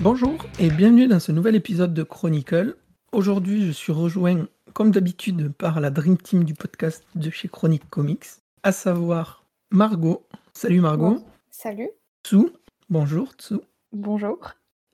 [0.00, 2.76] Bonjour et bienvenue dans ce nouvel épisode de Chronicle.
[3.10, 7.90] Aujourd'hui, je suis rejoint, comme d'habitude, par la Dream Team du podcast de chez Chronique
[7.90, 8.26] Comics,
[8.62, 10.24] à savoir Margot.
[10.52, 11.20] Salut Margot.
[11.50, 11.88] Salut.
[12.24, 12.50] Tsu.
[12.88, 13.56] Bonjour Tsu.
[13.92, 14.38] Bonjour.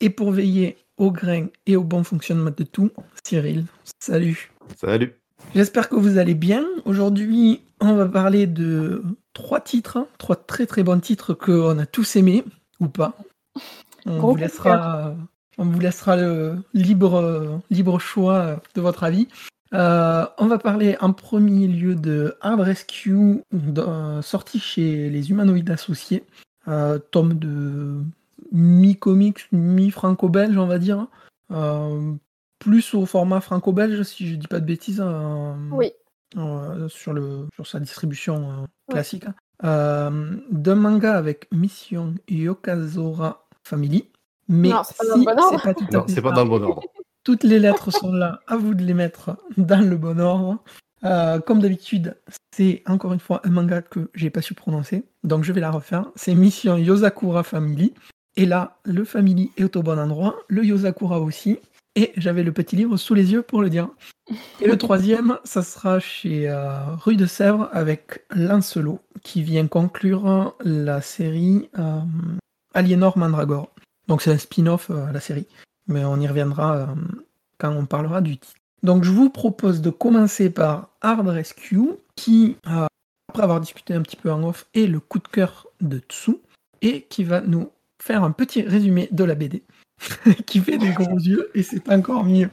[0.01, 2.91] Et pour veiller au grain et au bon fonctionnement de tout,
[3.27, 3.67] Cyril.
[4.01, 4.53] Salut.
[4.75, 5.13] Salut.
[5.55, 6.65] J'espère que vous allez bien.
[6.87, 9.03] Aujourd'hui, on va parler de
[9.35, 12.43] trois titres, hein, trois très très bons titres qu'on a tous aimés,
[12.81, 13.19] ou pas.
[14.07, 15.15] On Gros vous laissera,
[15.59, 19.29] on vous laissera le libre, libre choix de votre avis.
[19.73, 25.71] Euh, on va parler en premier lieu de Hard Rescue, euh, sorti chez les Humanoïdes
[25.71, 26.25] Associés,
[26.69, 28.01] euh, tome de
[28.53, 31.07] mi-comics, mi-franco-belge, on va dire.
[31.51, 32.13] Euh,
[32.61, 35.93] plus au format franco-belge, si je dis pas de bêtises, euh, Oui.
[36.37, 39.25] euh, sur, le, sur sa distribution euh, classique.
[39.65, 44.09] Euh, D'un manga avec Mission Yokazora Family.
[44.49, 46.83] Mais Non, c'est pas si, bon tout Non, dans le bon ordre.
[47.25, 50.59] Toutes les lettres sont là, à vous de les mettre dans le bon ordre.
[51.05, 52.17] Euh, comme d'habitude,
[52.55, 55.71] c'est encore une fois un manga que j'ai pas su prononcer, donc je vais la
[55.71, 56.11] refaire.
[56.17, 57.93] C'est Mission Yosakura Family.
[58.37, 61.59] Et là, le Family est au bon endroit, le Yosakura aussi.
[61.97, 63.89] Et j'avais le petit livre sous les yeux pour le dire.
[64.61, 70.57] Et le troisième, ça sera chez euh, Rue de Sèvres avec Lancelot, qui vient conclure
[70.65, 72.01] la série euh,
[72.75, 73.71] Aliénor Mandragore.
[74.09, 75.47] Donc c'est un spin-off euh, à la série,
[75.87, 76.87] mais on y reviendra euh,
[77.59, 78.55] quand on parlera du titre.
[78.83, 82.87] Donc je vous propose de commencer par Hard Rescue, qui, euh,
[83.31, 86.33] après avoir discuté un petit peu en off, est le coup de cœur de Tsu,
[86.83, 87.71] et qui va nous
[88.03, 89.63] faire un petit résumé de la BD,
[90.47, 92.51] qui fait des gros yeux, et c'est encore mieux.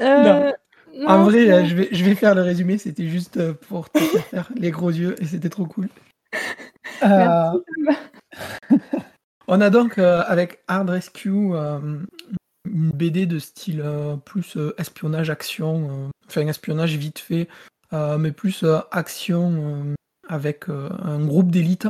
[0.00, 0.52] Euh,
[1.06, 4.24] En non, vrai, je vais, je vais faire le résumé, c'était juste pour te faire
[4.26, 5.88] faire les gros yeux, et c'était trop cool.
[7.02, 8.11] Euh, Merci.
[9.48, 11.78] On a donc euh, avec Hard Rescue euh,
[12.64, 17.48] une BD de style euh, plus espionnage action, enfin espionnage vite fait,
[17.92, 19.94] mais plus action
[20.26, 21.86] avec un groupe d'élite.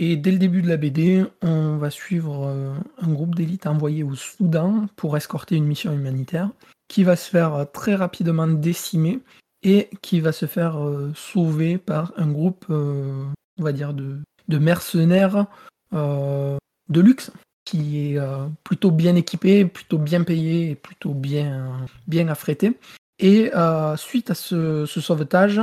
[0.00, 2.52] Et dès le début de la BD, on va suivre
[3.00, 6.50] un groupe d'élite envoyé au Soudan pour escorter une mission humanitaire
[6.88, 9.20] qui va se faire très rapidement décimer
[9.62, 10.76] et qui va se faire
[11.14, 14.18] sauver par un groupe, on va dire, de,
[14.48, 15.46] mercenaires
[15.94, 17.30] de luxe
[17.64, 22.78] qui est euh, plutôt bien équipé, plutôt bien payé et plutôt bien, bien affrété.
[23.18, 25.60] Et euh, suite à ce, ce sauvetage,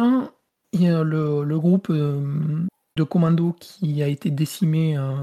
[0.73, 2.19] le, groupe euh,
[2.97, 5.15] de commandos qui a été décimé euh,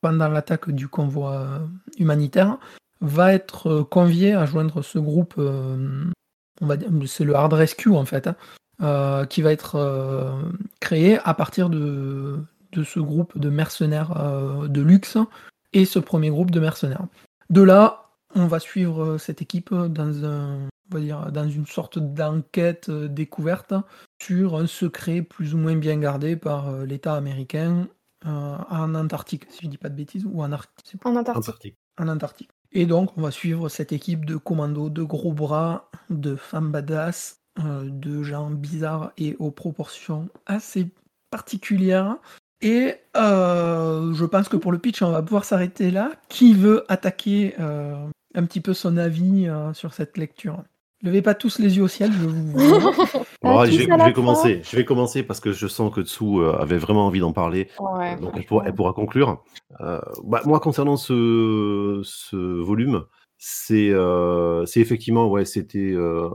[0.00, 1.58] pendant l'attaque du convoi euh,
[1.98, 2.58] humanitaire
[3.00, 6.04] va être euh, convié à joindre ce groupe, euh,
[6.60, 8.36] on va dire, c'est le Hard Rescue en fait, hein,
[8.82, 10.42] euh, qui va être euh,
[10.80, 12.40] créé à partir de,
[12.72, 15.18] de ce groupe de mercenaires euh, de luxe
[15.72, 17.06] et ce premier groupe de mercenaires.
[17.50, 21.66] De là, on va suivre euh, cette équipe dans, un, on va dire, dans une
[21.66, 23.74] sorte d'enquête euh, découverte
[24.22, 27.86] sur un secret plus ou moins bien gardé par l'État américain
[28.26, 31.48] euh, en Antarctique, si je dis pas de bêtises, ou en Arctique En Antarctique.
[31.48, 31.76] Antarctique.
[31.98, 32.50] en Antarctique.
[32.72, 37.40] Et donc, on va suivre cette équipe de commandos, de gros bras, de femmes badass,
[37.60, 40.90] euh, de gens bizarres et aux proportions assez
[41.30, 42.16] particulières.
[42.60, 46.12] Et euh, je pense que pour le pitch, on va pouvoir s'arrêter là.
[46.28, 47.94] Qui veut attaquer euh,
[48.34, 50.62] un petit peu son avis euh, sur cette lecture?
[51.02, 54.60] Levez pas tous les yeux au ciel, je vous je vais, je commencer.
[54.64, 57.68] Je vais commencer parce que je sens que Tsu avait vraiment envie d'en parler.
[57.78, 59.44] Ouais, donc elle pourra, elle pourra conclure.
[59.80, 63.04] Euh, bah, moi, concernant ce, ce volume,
[63.38, 65.92] c'est euh, effectivement, ouais, c'était.
[65.92, 66.28] Euh,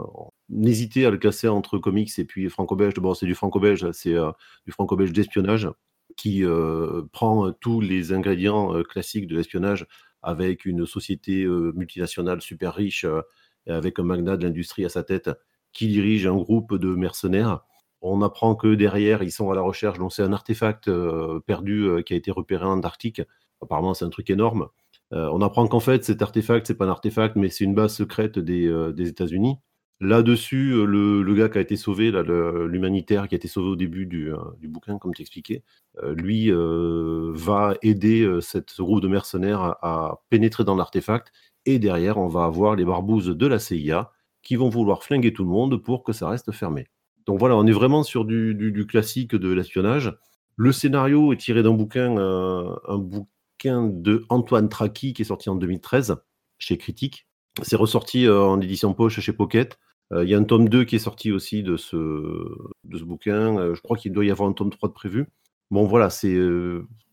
[0.61, 2.95] hésitait à le classer entre comics et puis franco-belge.
[2.95, 4.31] Bon, c'est du franco-belge, c'est euh,
[4.65, 5.69] du franco-belge d'espionnage
[6.15, 9.87] qui euh, prend tous les ingrédients euh, classiques de l'espionnage
[10.21, 13.21] avec une société euh, multinationale super riche euh,
[13.67, 15.29] avec un magnat de l'industrie à sa tête
[15.73, 17.61] qui dirige un groupe de mercenaires.
[18.01, 19.97] On apprend que derrière, ils sont à la recherche.
[19.97, 23.21] Donc, c'est un artefact euh, perdu euh, qui a été repéré en Antarctique.
[23.61, 24.67] Apparemment, c'est un truc énorme.
[25.13, 27.95] Euh, on apprend qu'en fait, cet artefact, c'est pas un artefact, mais c'est une base
[27.95, 29.57] secrète euh, des États-Unis.
[29.99, 34.05] Là-dessus, euh, le, gars qui a été sauvé, l'humanitaire qui a été sauvé au début
[34.05, 35.63] du, euh, bouquin, comme tu expliquais,
[36.03, 41.31] euh, lui va aider cette, ce groupe de mercenaires à, pénétrer dans l'artefact.
[41.65, 44.11] Et derrière, on va avoir les barbouzes de la CIA
[44.41, 46.87] qui vont vouloir flinguer tout le monde pour que ça reste fermé.
[47.25, 50.13] Donc voilà, on est vraiment sur du, classique de l'espionnage.
[50.57, 55.55] Le scénario est tiré d'un bouquin, un bouquin de Antoine Traki qui est sorti en
[55.55, 56.17] 2013
[56.57, 57.25] chez Critique.
[57.61, 59.77] C'est ressorti euh, en édition poche chez Pocket.
[60.11, 63.03] Euh, Il y a un tome 2 qui est sorti aussi de ce, de ce
[63.03, 63.57] bouquin.
[63.57, 65.27] Euh, je crois qu'il doit y avoir un tome 3 de prévu.
[65.69, 66.37] Bon, voilà, c'est.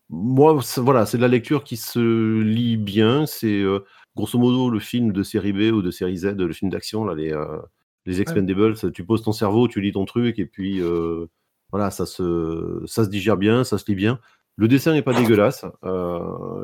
[0.09, 3.27] moi, voilà, c'est de la lecture qui se lit bien.
[3.27, 3.63] C'est
[4.17, 7.15] grosso modo le film de série B ou de série Z, le film d'action, là,
[7.15, 7.35] les,
[8.05, 8.75] les Expendables.
[8.93, 10.83] Tu poses ton cerveau, tu lis ton truc, et puis
[11.71, 14.21] voilà, ça se, ça se digère bien, ça se lit bien.
[14.57, 15.65] Le dessin n'est pas dégueulasse.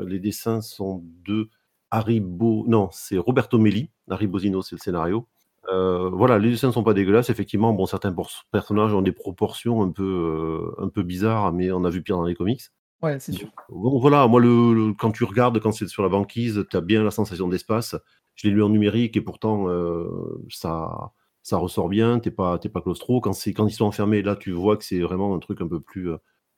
[0.05, 1.49] les dessins sont de
[1.91, 2.65] Haribo.
[2.67, 3.89] Non, c'est Roberto Melli.
[4.09, 5.27] Haribozino, c'est le scénario.
[5.69, 7.29] Euh, voilà, les dessins ne sont pas dégueulasses.
[7.29, 8.15] Effectivement, bon, certains
[8.51, 12.17] personnages ont des proportions un peu, euh, un peu bizarres, mais on a vu pire
[12.17, 12.61] dans les comics.
[13.01, 13.49] Ouais, c'est sûr.
[13.69, 17.03] Bon, voilà, moi, le, quand tu regardes, quand c'est sur la banquise, tu as bien
[17.03, 17.95] la sensation d'espace.
[18.35, 21.11] Je l'ai lu en numérique et pourtant, euh, ça,
[21.43, 22.19] ça ressort bien.
[22.19, 23.19] Tu n'es pas, pas claustro.
[23.19, 25.79] Quand, quand ils sont enfermés, là, tu vois que c'est vraiment un truc un peu
[25.79, 26.11] plus,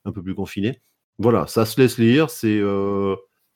[0.04, 0.80] un peu plus confiné.
[1.18, 2.30] Voilà, ça se laisse lire.
[2.30, 2.60] C'est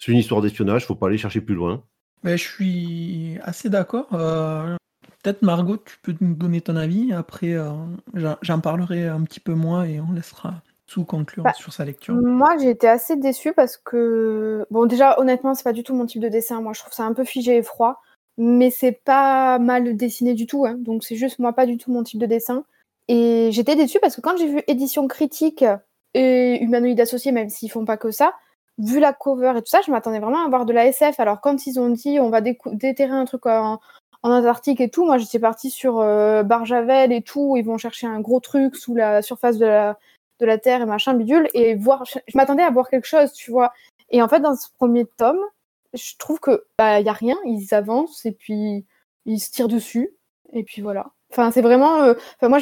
[0.08, 0.87] une histoire d'espionnage.
[0.87, 1.82] faut pas aller chercher plus loin.
[2.23, 4.08] Mais je suis assez d'accord.
[5.25, 7.14] Peut-être Margot, tu peux nous donner ton avis.
[7.14, 7.70] Après, euh,
[8.43, 12.14] j'en parlerai un petit peu moins et on laissera sous conclure bah, sur sa lecture.
[12.14, 16.05] Moi, j'ai été assez déçue parce que, bon, déjà, honnêtement, c'est pas du tout mon
[16.05, 16.61] type de dessin.
[16.61, 18.02] Moi, je trouve ça un peu figé et froid,
[18.37, 20.67] mais c'est pas mal dessiné du tout.
[20.67, 20.76] Hein.
[20.76, 22.64] donc, c'est juste moi, pas du tout mon type de dessin.
[23.08, 25.64] Et j'étais déçue parce que quand j'ai vu édition critique
[26.12, 28.35] et humanoïde associé, même s'ils font pas que ça,
[28.79, 31.21] vu la cover et tout ça, je m'attendais vraiment à voir de la SF.
[31.21, 33.81] Alors, quand ils ont dit on va déterrer un truc en,
[34.25, 38.06] en Antarctique et tout, moi j'étais partie sur euh, Barjavel et tout, ils vont chercher
[38.06, 39.99] un gros truc sous la surface de la,
[40.41, 43.50] de la Terre et machin bidule, et voir, je, m'attendais à voir quelque chose, tu
[43.50, 43.73] vois.
[44.11, 45.41] Et en fait, dans ce premier tome,
[45.93, 48.87] je trouve que bah y a rien, ils avancent et puis
[49.27, 50.11] ils se tirent dessus,
[50.53, 51.11] et puis voilà.
[51.37, 52.03] Enfin, c'est vraiment.
[52.03, 52.59] Euh, moi.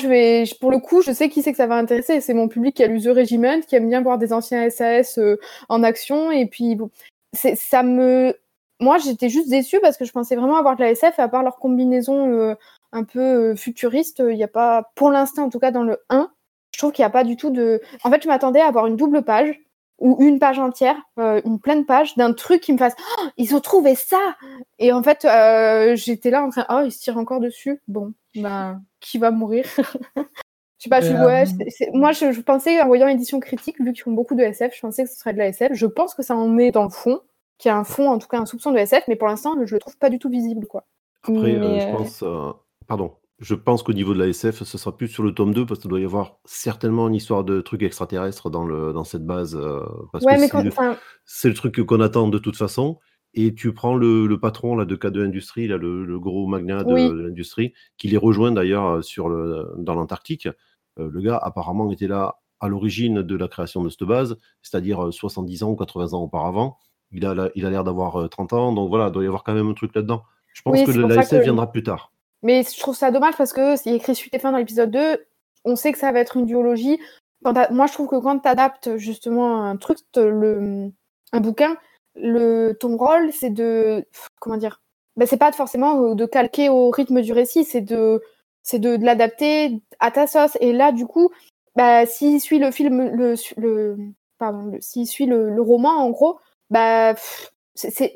[0.61, 2.21] Pour le coup, je sais qui c'est que ça va intéresser.
[2.23, 5.19] C'est mon public qui a lu The Regiment, qui aime bien voir des anciens SAS
[5.19, 5.39] euh,
[5.69, 6.31] en action.
[6.31, 6.91] Et puis, bon,
[7.35, 8.35] ça me
[8.81, 11.29] moi, j'étais juste déçue parce que je pensais vraiment avoir de la SF et à
[11.29, 12.55] part leur combinaison euh,
[12.93, 16.33] un peu futuriste, il n'y a pas, pour l'instant en tout cas dans le 1,
[16.73, 17.81] je trouve qu'il n'y a pas du tout de.
[18.03, 19.61] En fait, je m'attendais à avoir une double page
[19.99, 23.55] ou une page entière, euh, une pleine page d'un truc qui me fasse oh, ils
[23.55, 24.19] ont trouvé ça
[24.79, 25.27] Et en fait,
[25.97, 27.81] j'étais là en train oh, ils se tirent encore dessus.
[27.89, 29.65] Bon, ben, qui va mourir?
[30.79, 31.45] Je sais pas, je, ouais,
[31.93, 34.81] moi je, je, pensais en voyant édition critique, vu qu'ils font beaucoup de SF, je
[34.81, 35.75] pensais que ce serait de la SF.
[35.75, 37.21] Je pense que ça en est dans le fond
[37.63, 39.73] qui a un fond, en tout cas un soupçon de SF, mais pour l'instant, je
[39.73, 40.67] le trouve pas du tout visible.
[40.67, 40.85] Quoi.
[41.23, 42.23] Après, euh, je euh, pense.
[42.25, 42.51] Euh,
[42.89, 43.13] pardon.
[43.43, 45.81] Je pense qu'au niveau de la SF, ce sera plus sur le tome 2 parce
[45.81, 49.59] qu'il doit y avoir certainement une histoire de trucs extraterrestres dans, le, dans cette base.
[50.13, 50.31] parce que
[51.25, 52.99] c'est, le, truc qu'on attend de toute façon.
[53.35, 57.73] Et tu prends le, patron là, de K2 Industrie, là, le, gros magnat de, l'industrie,
[57.97, 60.49] qui les rejoint d'ailleurs sur le, dans l'Antarctique.
[60.97, 65.65] le gars, apparemment, était là à l'origine de la création de cette base, c'est-à-dire 70
[65.65, 66.79] ans ou 80 ans auparavant
[67.13, 69.45] il a, il a l'air d'avoir 30 euh, ans, donc voilà, il doit y avoir
[69.45, 70.23] quand même un truc là-dedans.
[70.53, 72.13] Je pense que l'ASF viendra plus tard.
[72.43, 75.25] Mais je trouve ça dommage parce que s'il écrit suite et fin dans l'épisode 2,
[75.65, 76.99] on sait que ça va être une duologie.
[77.43, 81.77] moi, je trouve que quand tu adaptes justement un truc, un bouquin,
[82.15, 84.05] le, ton rôle, c'est de.
[84.41, 84.81] Comment dire
[85.17, 88.23] ben, C'est pas forcément de calquer au rythme du récit, c'est de,
[88.63, 90.57] c'est de, l'adapter à ta sauce.
[90.61, 91.31] Et là, du coup,
[91.77, 93.97] bah, s'il suit le film, le
[94.43, 97.15] pardon, s'il suit le, roman, en gros, bah,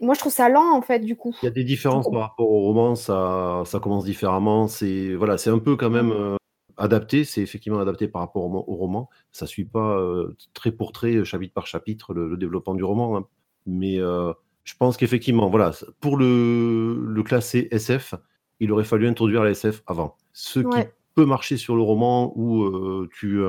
[0.02, 1.34] moi je trouve ça lent en fait du coup.
[1.42, 4.68] Il y a des différences par rapport au roman, ça, ça commence différemment.
[4.68, 6.36] C'est voilà, c'est un peu quand même euh,
[6.76, 7.24] adapté.
[7.24, 9.08] C'est effectivement adapté par rapport au, roman.
[9.32, 13.16] Ça suit pas euh, trait pour trait, chapitre par chapitre, le, développement du roman.
[13.16, 13.26] Hein.
[13.64, 14.32] Mais euh,
[14.64, 18.14] je pense qu'effectivement, voilà, pour le, le classé SF,
[18.60, 20.16] il aurait fallu introduire la SF avant.
[20.32, 20.78] Ce qui
[21.14, 23.42] peut marcher sur le roman où tu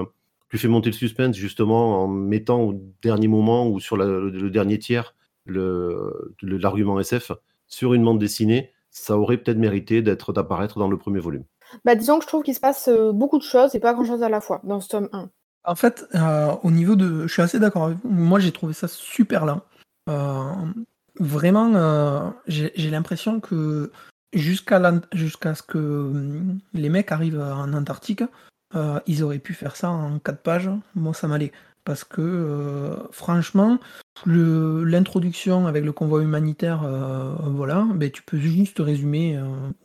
[0.50, 4.80] tu fais monter le suspense justement en mettant au dernier moment ou sur le, dernier
[4.80, 5.14] tiers
[5.52, 7.32] l'argument SF
[7.68, 11.44] sur une bande dessinée, ça aurait peut-être mérité d'être d'apparaître dans le premier volume.
[11.84, 14.24] Bah, disons que je trouve qu'il se passe euh, beaucoup de choses et pas grand-chose
[14.24, 15.30] à la fois dans ce tome 1.
[15.66, 17.28] En fait, euh, au niveau de...
[17.28, 18.10] Je suis assez d'accord avec vous.
[18.10, 19.62] Moi, j'ai trouvé ça super lent.
[20.10, 20.44] Euh,
[21.20, 23.92] vraiment, j'ai l'impression que
[24.34, 26.14] jusqu'à jusqu'à ce que
[26.74, 28.24] les mecs arrivent en Antarctique,
[28.76, 31.52] euh, ils auraient pu faire ça en 4 pages, moi ça m'allait.
[31.86, 33.80] Parce que euh, franchement,
[34.26, 39.40] l'introduction avec le convoi humanitaire, euh, voilà, ben, tu peux juste résumer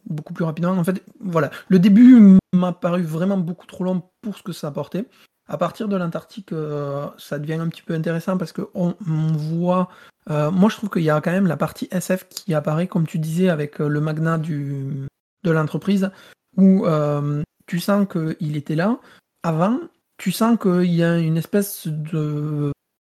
[0.06, 0.72] beaucoup plus rapidement.
[0.72, 4.68] En fait, voilà, le début m'a paru vraiment beaucoup trop long pour ce que ça
[4.68, 5.06] apportait.
[5.48, 6.50] À partir de l'Antarctique,
[7.18, 9.88] ça devient un petit peu intéressant parce qu'on on voit.
[10.28, 13.18] moi, je trouve qu'il y a quand même la partie SF qui apparaît, comme tu
[13.18, 15.06] disais, avec le magnat du,
[15.44, 16.10] de l'entreprise,
[16.56, 16.86] où
[17.66, 18.98] tu sens qu'il était là.
[19.42, 19.78] Avant,
[20.22, 22.70] tu sens qu'il y a une espèce de.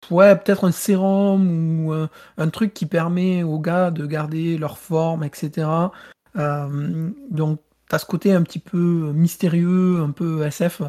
[0.09, 5.23] Ouais, peut-être un sérum ou un, truc qui permet aux gars de garder leur forme,
[5.23, 5.91] etc.
[6.37, 10.81] Euh, donc, tu ce côté un petit peu mystérieux, un peu SF.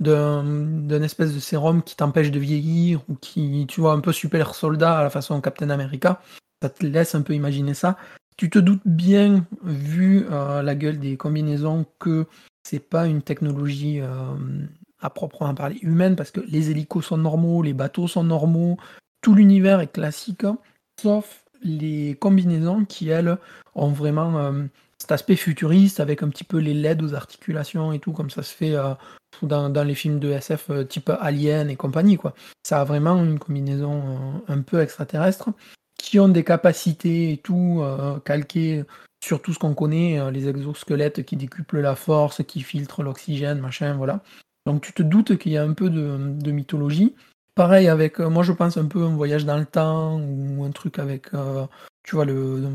[0.00, 4.54] d'un espèce de sérum qui t'empêche de vieillir ou qui, tu vois, un peu super
[4.54, 6.20] soldat à la façon Captain America.
[6.62, 7.96] Ça te laisse un peu imaginer ça.
[8.36, 12.26] Tu te doutes bien, vu euh, la gueule des combinaisons, que
[12.62, 14.34] c'est pas une technologie euh,
[15.06, 18.76] à proprement parler humaine parce que les hélicos sont normaux, les bateaux sont normaux,
[19.22, 20.44] tout l'univers est classique,
[21.00, 23.38] sauf les combinaisons qui, elles,
[23.74, 24.64] ont vraiment euh,
[24.98, 28.42] cet aspect futuriste avec un petit peu les LED aux articulations et tout, comme ça
[28.42, 28.94] se fait euh,
[29.42, 32.16] dans, les films de SF euh, type Alien et compagnie.
[32.16, 32.34] Quoi.
[32.64, 35.50] Ça a vraiment une combinaison un peu extraterrestre
[35.98, 37.82] qui ont des capacités et tout
[38.24, 38.84] calquées
[39.24, 43.94] sur tout ce qu'on connaît, les exosquelettes qui décuplent la force, qui filtrent l'oxygène, machin,
[43.94, 44.20] voilà.
[44.66, 47.14] Donc tu te doutes qu'il y a un peu de, mythologie.
[47.54, 50.98] Pareil avec, moi je pense un peu un voyage dans le temps ou un truc
[50.98, 51.30] avec,
[52.02, 52.68] tu vois, le,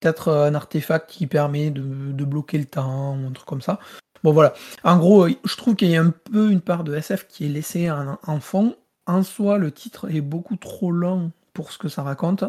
[0.00, 3.78] peut-être un artefact qui permet de, bloquer le temps ou un truc comme ça.
[4.22, 4.54] Bon voilà.
[4.84, 7.48] En gros, je trouve qu'il y a un peu une part de SF qui est
[7.48, 8.76] laissée en, fond.
[9.06, 12.44] En soi, le titre est beaucoup trop long pour ce que ça raconte.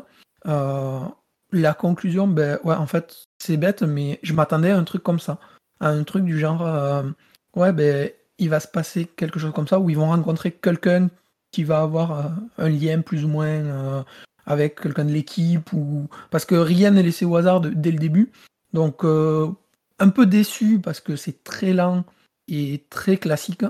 [0.47, 0.99] Euh,
[1.51, 5.19] la conclusion, ben ouais, en fait, c'est bête, mais je m'attendais à un truc comme
[5.19, 5.39] ça.
[5.79, 7.03] Un truc du genre, euh,
[7.55, 11.09] ouais, ben il va se passer quelque chose comme ça, où ils vont rencontrer quelqu'un
[11.51, 14.03] qui va avoir euh, un lien plus ou moins
[14.47, 18.31] avec quelqu'un de l'équipe ou parce que rien n'est laissé au hasard dès le début.
[18.73, 19.49] Donc euh,
[19.99, 22.05] un peu déçu parce que c'est très lent
[22.47, 23.65] et très classique.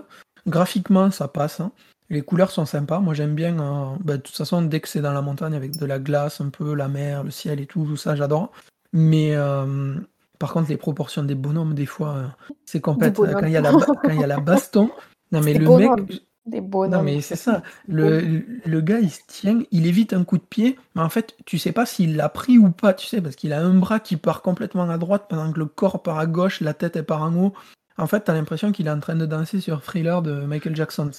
[0.47, 1.59] Graphiquement, ça passe.
[1.59, 1.71] Hein.
[2.09, 2.99] Les couleurs sont sympas.
[2.99, 3.59] Moi, j'aime bien.
[3.59, 6.39] Euh, bah, de toute façon, dès que c'est dans la montagne avec de la glace,
[6.39, 8.51] un peu la mer, le ciel et tout, tout ça, j'adore.
[8.93, 9.95] Mais euh,
[10.39, 13.15] par contre, les proportions des bonhommes, des fois, c'est complète.
[13.15, 13.71] Quand il y, a la,
[14.03, 14.89] quand il y a la baston,
[15.31, 16.91] non mais le mec, des bonhommes.
[16.91, 17.61] Non, mais c'est ça.
[17.87, 21.35] Le, le, gars, il se tient, il évite un coup de pied, mais en fait,
[21.45, 23.99] tu sais pas s'il l'a pris ou pas, tu sais, parce qu'il a un bras
[23.99, 27.03] qui part complètement à droite pendant que le corps part à gauche, la tête est
[27.03, 27.53] part en haut.
[27.97, 31.09] En fait, t'as l'impression qu'il est en train de danser sur Thriller de Michael Jackson.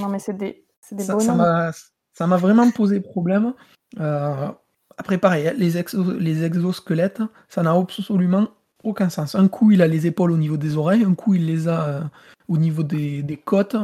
[0.00, 1.72] Non, mais c'est des, des ça, bonhommes.
[2.12, 3.54] Ça m'a vraiment posé problème.
[4.00, 4.48] Euh,
[4.98, 5.72] après, pareil, les,
[6.18, 8.48] les exosquelettes, ça n'a absolument
[8.86, 9.34] aucun sens.
[9.34, 11.84] Un coup, il a les épaules au niveau des oreilles, un coup, il les a
[11.84, 12.00] euh,
[12.48, 13.76] au niveau des, des côtes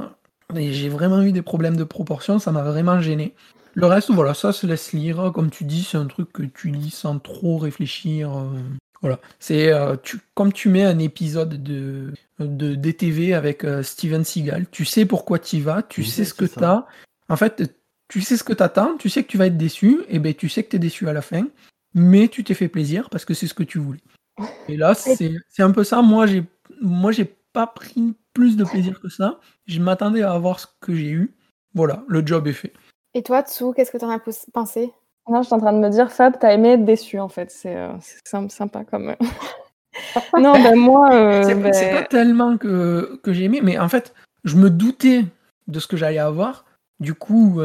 [0.54, 3.35] j'ai vraiment eu des problèmes de proportion, ça m'a vraiment gêné.
[3.75, 5.32] Le reste, voilà, ça se laisse lire.
[5.35, 8.37] Comme tu dis, c'est un truc que tu lis sans trop réfléchir.
[8.37, 8.50] Euh,
[9.00, 9.18] voilà.
[9.38, 14.66] C'est euh, tu, comme tu mets un épisode de, de DTV avec Steven Seagal.
[14.71, 16.87] Tu sais pourquoi tu y vas, tu sais ce que tu as.
[17.30, 17.75] En fait,
[18.09, 20.35] tu sais ce que tu attends, tu sais que tu vas être déçu, et ben
[20.35, 21.47] tu sais que tu es déçu à la fin,
[21.94, 24.02] mais tu t'es fait plaisir parce que c'est ce que tu voulais.
[24.68, 26.02] Et là, c'est un peu ça.
[26.02, 26.44] Moi, j'ai
[26.80, 29.38] moi j'ai pas pris plus de plaisir que ça.
[29.66, 31.34] Je m'attendais à avoir ce que j'ai eu.
[31.74, 32.72] Voilà, le job est fait.
[33.14, 34.20] Et toi, Tsu, qu'est-ce que tu en as
[34.52, 34.92] pensé?
[35.28, 37.50] Non, je suis en train de me dire, Fab, t'as aimé être déçu, en fait.
[37.50, 37.92] C'est euh,
[38.24, 39.10] sympa comme.
[39.10, 39.16] Euh.
[40.40, 41.14] non, ben moi.
[41.14, 45.24] Euh, c'est ben pas tellement que, que j'ai aimé, mais en fait, je me doutais
[45.68, 46.64] de ce que j'allais avoir.
[47.00, 47.60] Du coup,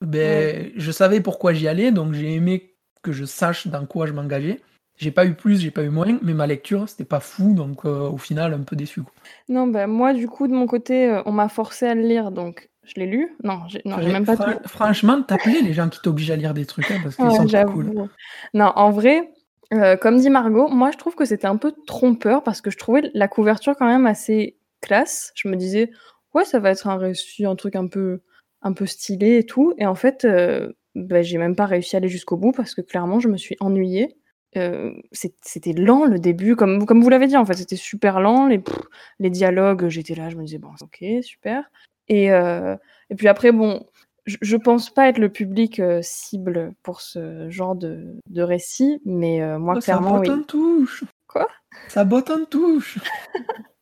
[0.00, 4.12] ben, je savais pourquoi j'y allais, donc j'ai aimé que je sache dans quoi je
[4.12, 4.60] m'engageais.
[4.98, 7.84] J'ai pas eu plus, j'ai pas eu moins, mais ma lecture, c'était pas fou, donc
[7.84, 9.02] euh, au final, un peu déçu.
[9.48, 12.32] Non, bah, moi, du coup, de mon côté, euh, on m'a forcé à le lire,
[12.32, 13.36] donc je l'ai lu.
[13.44, 14.36] Non, j'ai même pas
[14.66, 17.64] Franchement, t'appelais les gens qui t'obligent à lire des trucs, hein, parce qu'ils sont pas
[17.64, 18.08] cool.
[18.54, 19.30] Non, en vrai,
[19.72, 22.76] euh, comme dit Margot, moi, je trouve que c'était un peu trompeur, parce que je
[22.76, 25.30] trouvais la couverture quand même assez classe.
[25.36, 25.92] Je me disais,
[26.34, 28.22] ouais, ça va être un récit, un truc un peu,
[28.62, 29.74] un peu stylé et tout.
[29.78, 30.26] Et en fait,
[30.96, 33.54] bah, j'ai même pas réussi à aller jusqu'au bout, parce que clairement, je me suis
[33.60, 34.16] ennuyée
[35.12, 38.46] c'était lent le début, comme, comme vous l'avez dit, en fait, c'était super lent.
[38.46, 38.62] Les,
[39.18, 41.70] les dialogues, j'étais là, je me disais, bon, ok, super.
[42.08, 43.86] Et, et puis après, bon,
[44.26, 49.74] je, pense pas être le public cible pour ce genre de, de récit, mais moi,
[49.76, 50.24] oh, clairement.
[50.24, 51.46] Ça botte touche Quoi?
[51.88, 52.98] Ça botte en touche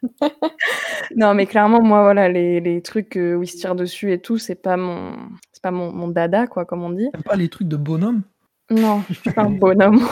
[1.17, 4.37] Non, mais clairement, moi, voilà, les, les trucs où ils se tirent dessus et tout,
[4.37, 5.17] c'est pas mon,
[5.53, 7.09] c'est pas mon, mon dada, quoi, comme on dit.
[7.25, 8.23] pas les trucs de bonhomme?
[8.71, 10.07] Non, je suis pas un bonhomme.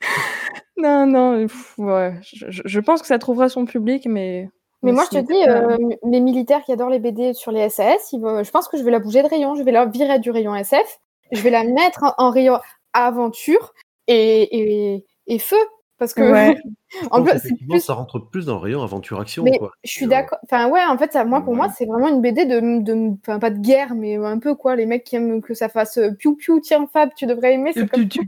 [0.76, 1.46] non, non,
[1.78, 2.14] ouais.
[2.22, 4.48] Je, pense que ça trouvera son public, mais.
[4.82, 5.76] Mais moi, je te dis, euh,
[6.08, 9.00] les militaires qui adorent les BD sur les SAS, je pense que je vais la
[9.00, 9.56] bouger de rayon.
[9.56, 11.00] Je vais la virer du rayon SF.
[11.32, 12.60] Je vais la mettre en, rayon
[12.92, 13.74] aventure
[14.06, 15.56] et, et feu.
[15.98, 16.22] Parce que
[17.10, 17.80] en plus, plus...
[17.80, 19.42] ça rentre plus dans le rayon aventure action.
[19.44, 20.38] Mais Je suis d'accord.
[20.44, 23.38] Enfin ouais, en fait, ça, moi pour moi, c'est vraiment une BD de, de, enfin
[23.38, 24.76] pas de guerre, mais un peu quoi.
[24.76, 27.72] Les mecs qui aiment que ça fasse euh, piou piou, tiens Fab, tu devrais aimer.
[27.74, 28.22] C'est comme piou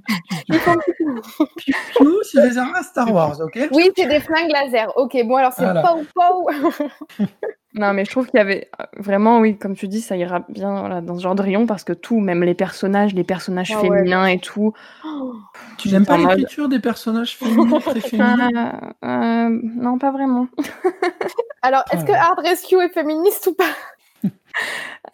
[1.97, 3.69] piou, c'est des armes Star Wars, ok?
[3.73, 4.93] Oui, c'est des flingues laser.
[4.97, 5.83] Ok, bon alors c'est voilà.
[5.83, 7.27] pow pow.
[7.75, 10.45] Non, mais je trouve qu'il y avait euh, vraiment, oui, comme tu dis, ça ira
[10.49, 13.73] bien voilà, dans ce genre de rayon parce que tout, même les personnages, les personnages
[13.73, 13.89] Ah ouais.
[13.89, 14.73] féminins et tout.
[15.79, 18.50] Tu n'aimes pas l'écriture des personnages féminins très féminins?
[18.57, 20.49] Euh, euh, non, pas vraiment.
[21.63, 22.29] Alors, est-ce que Ah.
[22.31, 23.65] Hard Rescue est féministe ou pas?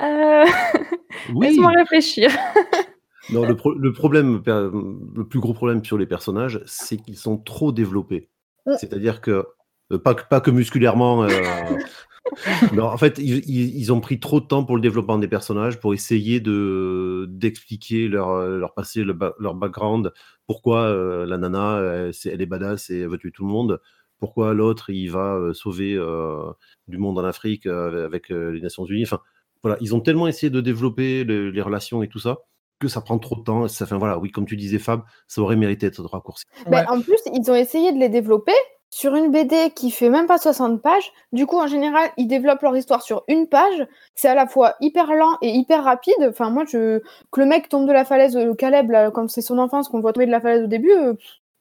[0.03, 0.45] Euh,
[1.35, 1.47] Oui.
[1.49, 2.31] Laisse-moi réfléchir.
[3.33, 7.37] Non, le, pro- le problème, le plus gros problème sur les personnages, c'est qu'ils sont
[7.39, 8.29] trop développés.
[8.67, 8.75] Mm.
[8.79, 9.45] C'est-à-dire que,
[10.05, 11.27] pas, que- pas que musculairement,
[12.79, 16.41] en fait, ils, ont pris trop de temps pour le développement des personnages, pour essayer
[16.41, 20.13] de d'expliquer leur, leur passé, leur background,
[20.47, 23.81] pourquoi euh, la nana, c'est- elle est badass et elle veut tuer tout le monde,
[24.19, 26.51] pourquoi l'autre, il va euh, sauver euh,
[26.89, 29.05] du monde en Afrique euh, avec euh, les Nations Unies.
[29.05, 29.21] Enfin,
[29.63, 32.39] voilà, ils ont tellement essayé de développer le- les relations et tout ça
[32.79, 33.69] que ça prend trop de temps.
[33.69, 36.45] Ça fait, voilà, oui, comme tu disais, Fab, ça aurait mérité d'être raccourci.
[36.67, 36.85] Ben, Ouais.
[36.89, 38.53] En plus, ils ont essayé de les développer
[38.99, 41.13] sur une BD qui fait même pas 60 pages.
[41.31, 43.87] Du coup, en général, ils développent leur histoire sur une page.
[44.15, 46.15] C'est à la fois hyper lent et hyper rapide.
[46.31, 47.01] Enfin, moi, je...
[47.31, 49.99] que le mec tombe de la falaise, le Caleb, là, quand c'est son enfance, qu'on
[49.99, 51.13] le voit tomber de la falaise au début, euh,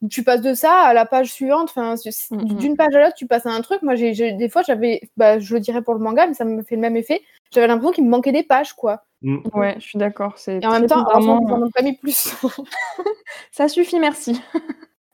[0.10, 1.68] tu passes de ça à la page suivante.
[1.70, 2.56] Enfin, c'est- Mhm.
[2.56, 3.82] d'une page à l'autre, tu passes à un truc.
[3.82, 6.64] Moi, j'ai, des fois, j'avais, bah, je le dirais pour le manga, mais ça me
[6.64, 7.22] fait le même effet.
[7.54, 9.04] J'avais l'impression qu'il me manquait des pages, quoi.
[9.24, 9.40] Mm.
[9.54, 10.32] Ouais, je suis d'accord.
[10.38, 12.34] C'est Et en même temps, heureusement bizarrement- qu'ils en ont pas mis plus.
[13.52, 14.42] Ça suffit, merci.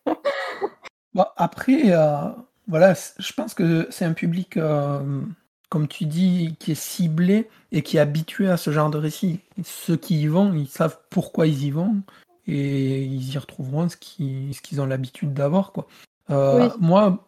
[1.13, 2.29] Bon, après, euh,
[2.67, 5.21] voilà, je pense que c'est un public, euh,
[5.69, 9.39] comme tu dis, qui est ciblé et qui est habitué à ce genre de récit.
[9.63, 12.01] Ceux qui y vont, ils savent pourquoi ils y vont
[12.47, 15.87] et ils y retrouveront ce qui- ce qu'ils ont l'habitude d'avoir, quoi.
[16.29, 16.73] Euh, Oui.
[16.79, 17.25] Moi,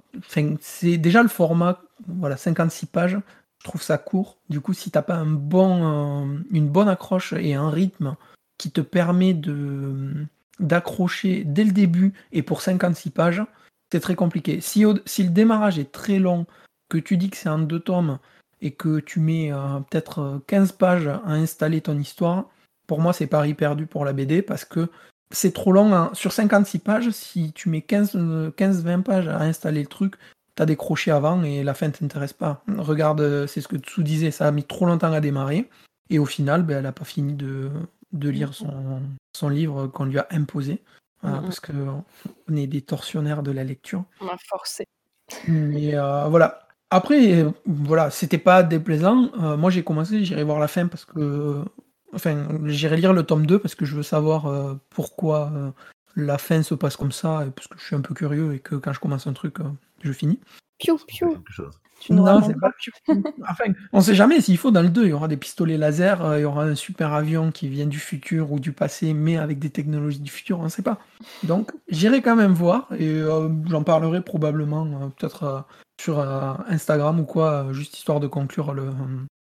[0.61, 3.17] c'est déjà le format, voilà, 56 pages.
[3.59, 4.37] Je trouve ça court.
[4.49, 8.15] Du coup, si t'as pas un bon, une bonne accroche et un rythme
[8.57, 10.13] qui te permet de
[10.59, 13.41] d'accrocher dès le début et pour 56 pages,
[13.93, 14.59] c'est très compliqué.
[14.59, 16.47] Si, au- si le démarrage est très long,
[16.89, 18.17] que tu dis que c'est en deux tomes
[18.59, 22.49] et que tu mets euh, peut-être euh, 15 pages à installer ton histoire,
[22.87, 24.89] pour moi c'est pari perdu pour la BD parce que
[25.29, 25.93] c'est trop long.
[25.93, 26.09] hein.
[26.13, 30.15] Sur 56 pages, si tu mets 15-20 pages à installer le truc,
[30.55, 32.63] t'as décroché avant et la fin t'intéresse pas.
[32.79, 35.69] Regarde, euh, c'est ce que Tsu disait, ça a mis trop longtemps à démarrer
[36.09, 37.69] et au final, ben, elle a pas fini de,
[38.11, 39.03] de lire son,
[39.37, 40.81] son livre qu'on lui a imposé.
[41.23, 41.43] Voilà, Mhm.
[41.45, 42.03] parce qu'on
[42.55, 44.03] est des tortionnaires de la lecture.
[44.21, 44.85] On m'a forcé.
[45.47, 46.67] Mais euh, voilà.
[46.91, 49.31] Après, euh, voilà, c'était pas déplaisant.
[49.41, 51.63] Euh, moi, j'ai commencé, j'irai voir la fin parce que.
[52.13, 55.71] Enfin, j'irai lire le tome 2 parce que je veux savoir euh, pourquoi euh,
[56.15, 58.59] la fin se passe comme ça, et parce que je suis un peu curieux et
[58.59, 59.63] que quand je commence un truc, euh,
[60.03, 60.39] je finis.
[60.77, 61.31] Piou, piou.
[61.31, 61.79] Quelque chose.
[62.03, 62.71] Tu Non, c'est pas.
[63.49, 66.23] Enfin, on sait jamais s'il faut dans le 2, il y aura des pistolets laser,
[66.23, 69.37] euh, il y aura un super avion qui vient du futur ou du passé, mais
[69.37, 70.99] avec des technologies du futur, on ne sait pas.
[71.43, 75.65] Donc, j'irai quand même voir et euh, j'en parlerai probablement euh, peut-être
[76.01, 78.89] sur Instagram ou quoi, juste histoire de conclure le,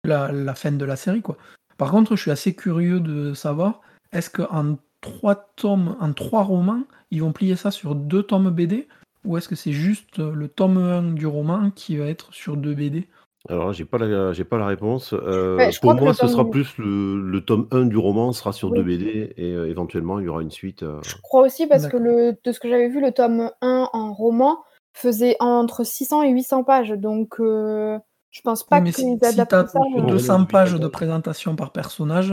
[0.05, 1.37] la, la fin de la série, quoi.
[1.77, 3.81] Par contre, je suis assez curieux de savoir
[4.13, 8.87] est-ce qu'en trois tomes, en trois romans, ils vont plier ça sur deux tomes BD
[9.25, 12.57] ou est-ce que c'est juste euh, le tome 1 du roman qui va être sur
[12.57, 13.07] deux BD
[13.49, 15.13] Alors, là, j'ai pas la, j'ai pas la réponse.
[15.13, 17.97] Euh, Ouais, pour crois que moi, ce tome- sera plus le, le tome 1 du
[17.97, 18.77] roman sera sur Oui.
[18.77, 20.83] deux BD et euh, éventuellement il y aura une suite.
[20.83, 20.99] euh.
[21.03, 24.13] Je crois aussi parce que le, de ce que j'avais vu, le tome 1 en
[24.13, 24.59] roman
[24.93, 26.89] faisait entre 600 et 800 pages.
[26.91, 27.97] Donc, euh,
[28.31, 29.79] je pense pas Mais qu'ils si, si adaptent ça.
[29.97, 30.01] Euh.
[30.01, 32.31] 200 ouais, pages de présentation par personnage,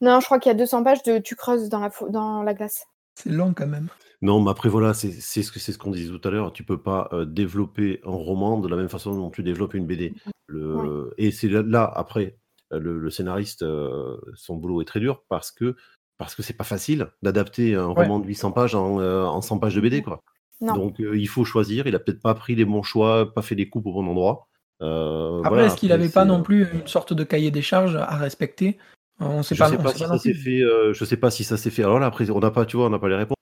[0.00, 2.42] Non, je crois qu'il y a 200 pages de tu creuses dans la, fo- dans
[2.42, 2.86] la glace.
[3.14, 3.88] c'est long quand même.
[4.20, 6.52] Non, mais après, voilà, c'est c'est ce que c'est ce qu'on disait tout à l'heure.
[6.52, 9.86] Tu peux pas euh, développer un roman de la même façon dont tu développes une
[9.86, 10.12] BD.
[10.48, 11.14] Le...
[11.18, 12.36] Et c'est là, là, après,
[12.72, 15.76] euh, le, le scénariste, euh, son boulot est très dur parce que
[16.16, 18.02] parce que c'est pas facile d'adapter un Ouais.
[18.02, 20.20] roman de 800 pages en, en 100 pages de BD, quoi.
[20.60, 20.74] Non.
[20.74, 21.86] Donc il faut choisir.
[21.86, 24.48] Il a peut-être pas pris les bons choix, pas fait les coupes au bon endroit.
[24.80, 27.62] Après, voilà, est-ce qu'il après, n'avait pas c'est, non plus une sorte de cahier des
[27.62, 28.78] charges à respecter?
[29.20, 29.68] On sait Je pas.
[29.70, 30.40] sais on pas sait si pas ça non s'est plus.
[30.42, 30.92] fait.
[30.94, 31.84] je sais pas si ça s'est fait.
[31.84, 33.36] Alors là, après, on n'a pas, tu vois, on n'a pas les réponses.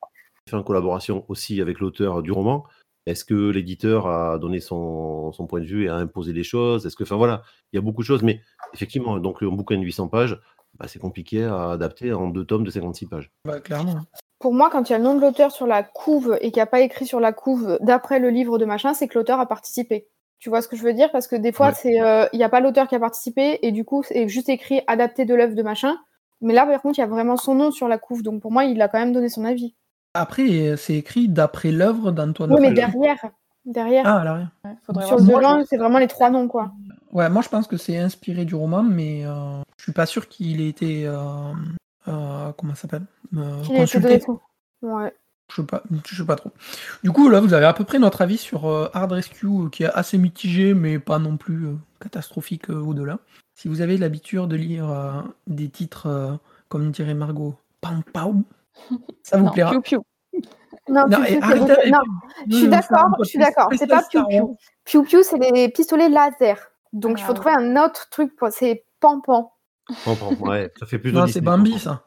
[0.48, 2.64] Fait en collaboration aussi avec l'auteur du roman.
[3.06, 6.86] Est-ce que l'éditeur a donné son, son point de vue et a imposé des choses?
[6.86, 8.40] Est-ce que, enfin voilà, il y a beaucoup de choses, mais
[8.74, 10.40] effectivement, donc un bouquin de 800 pages,
[10.78, 13.30] bah, c'est compliqué à adapter en deux tomes de 56 pages.
[13.46, 13.94] Ouais, clairement.
[14.40, 16.58] Pour moi, quand il y a le nom de l'auteur sur la couve et qu'il
[16.58, 19.40] n'y a pas écrit sur la couve d'après le livre de machin, c'est que l'auteur
[19.40, 20.08] a participé.
[20.38, 21.10] Tu vois ce que je veux dire?
[21.12, 22.00] Parce que des fois, Ouais.
[22.02, 24.82] euh, il n'y a pas l'auteur qui a participé et du coup, c'est juste écrit
[24.86, 25.96] adapté de l'œuvre de machin.
[26.42, 28.22] Mais là, par contre, il y a vraiment son nom sur la couve.
[28.22, 29.74] Donc pour moi, il a quand même donné son avis.
[30.16, 33.16] Après, euh, c'est écrit d'après l'œuvre d'Antoine Oui, mais derrière,
[33.64, 34.44] derrière Ah,
[34.84, 36.72] faudrait sur voir le devant, c'est vraiment les trois noms, quoi.
[37.12, 40.28] Ouais, moi je pense que c'est inspiré du roman, mais euh, je suis pas sûr
[40.28, 41.06] qu'il ait été.
[41.06, 41.52] euh,
[42.08, 44.20] euh, comment ça s'appelle euh, Consulté.
[44.82, 45.14] Ouais.
[45.48, 46.50] Je sais pas, je sais pas trop.
[47.04, 49.84] Du coup, là, vous avez à peu près notre avis sur euh, Hard Rescue, qui
[49.84, 53.18] est assez mitigé, mais pas non plus euh, catastrophique au-delà.
[53.54, 58.42] Si vous avez l'habitude de lire des titres, comme dirait Margot, pam pam,
[59.22, 59.70] ça vous plaira.
[59.70, 60.02] Piou, piou.
[60.88, 63.68] Non, non, je suis d'accord, je suis d'accord.
[63.76, 64.56] C'est pas piou piou.
[64.84, 66.70] Piou piou, c'est les pistolets laser.
[66.92, 67.34] Donc il faut ah.
[67.34, 68.36] trouver un autre truc.
[68.36, 68.50] Pour...
[68.50, 69.46] C'est pam pam.
[70.04, 71.12] Pam pam, ouais, ça fait plus.
[71.12, 72.04] Non, c'est Bambi ça.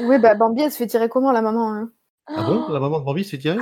[0.00, 1.90] Oui, bah Bambi, elle se fait tirer comment la maman hein
[2.28, 3.58] ah bon La maman de Bambi s'est tirée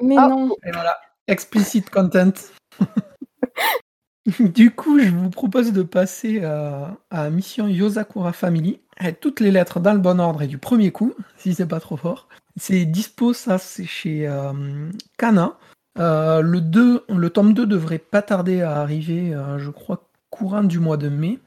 [0.00, 0.28] Mais ah.
[0.28, 0.56] non.
[0.64, 2.32] Et voilà, explicit content.
[4.40, 8.80] du coup, je vous propose de passer à, à Mission Yosakura Family.
[8.98, 11.80] Avec toutes les lettres dans le bon ordre et du premier coup, si c'est pas
[11.80, 12.28] trop fort.
[12.56, 15.56] C'est dispo, ça, c'est chez euh, Kana.
[15.98, 20.62] Euh, le, 2, le tome 2 devrait pas tarder à arriver, euh, je crois, courant
[20.62, 21.38] du mois de mai.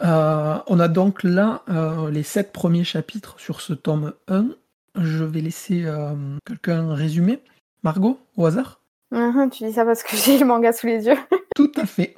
[0.00, 1.62] on a donc là
[2.10, 4.48] les 7 premiers chapitres sur ce tome 1
[4.98, 7.40] je vais laisser euh, quelqu'un résumer.
[7.82, 8.80] Margot, au hasard?
[9.12, 11.18] Uh-huh, Tu dis ça parce que j'ai le manga sous les yeux.
[11.54, 12.16] Tout à fait.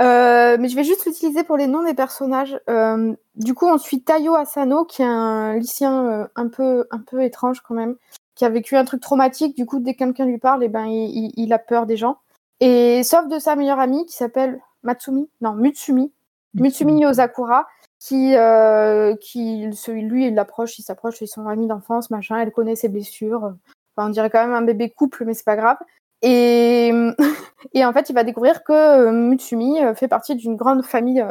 [0.00, 2.58] Euh, mais je vais juste l'utiliser pour les noms des personnages.
[2.70, 7.22] Euh, du coup, on suit Tayo Asano, qui est un lycéen un, peu, un peu
[7.22, 7.96] étrange quand même,
[8.34, 9.56] qui a vécu un truc traumatique.
[9.56, 12.18] Du coup, dès que quelqu'un lui parle, eh ben, il, a peur des gens.
[12.60, 16.12] Et sauf de sa meilleure amie, qui s'appelle Matsumi, non, Mutsumi,
[16.54, 17.66] Mutsumi Yozakura,
[17.98, 22.76] qui, euh, qui lui, il l'approche, il s'approche, c'est son ami d'enfance, machin, elle connaît
[22.76, 23.54] ses blessures.
[23.96, 25.78] Enfin, on dirait quand même un bébé couple, mais c'est pas grave.
[26.22, 26.92] Et,
[27.74, 31.24] et en fait, il va découvrir que euh, Mutsumi euh, fait partie d'une grande famille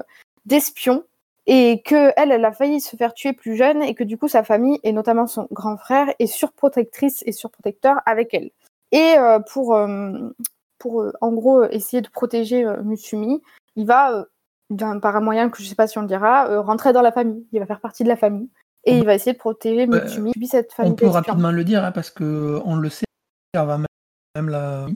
[0.46, 1.04] d'espions
[1.46, 4.28] et que elle, elle a failli se faire tuer plus jeune et que du coup,
[4.28, 8.52] sa famille, et notamment son grand frère, est surprotectrice et surprotecteur avec elle.
[8.92, 9.16] Et
[9.52, 9.80] pour,
[10.78, 13.42] pour en gros, essayer de protéger Mutsumi,
[13.78, 14.28] il va
[15.02, 17.12] par un moyen que je sais pas si on le dira, euh, rentrer dans la
[17.12, 17.46] famille.
[17.52, 18.50] Il va faire partie de la famille.
[18.84, 20.94] Et il va essayer de protéger Mitsumi, cette famille.
[20.94, 23.06] On peut rapidement le dire, hein, parce que on le sait,
[23.54, 23.78] va
[24.38, 24.88] même la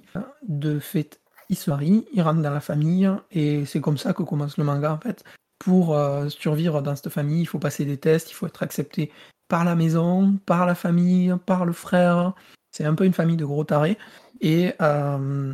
[0.48, 4.24] de fait, il se marie, il rentre dans la famille, et c'est comme ça que
[4.24, 5.24] commence le manga en fait.
[5.60, 9.12] Pour euh, survivre dans cette famille, il faut passer des tests, il faut être accepté
[9.48, 12.34] par la maison, par la famille, par le frère.
[12.72, 13.98] C'est un peu une famille de gros tarés.
[14.40, 15.54] Et euh,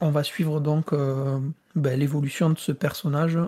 [0.00, 0.92] on va suivre donc
[1.74, 3.38] ben, l'évolution de ce personnage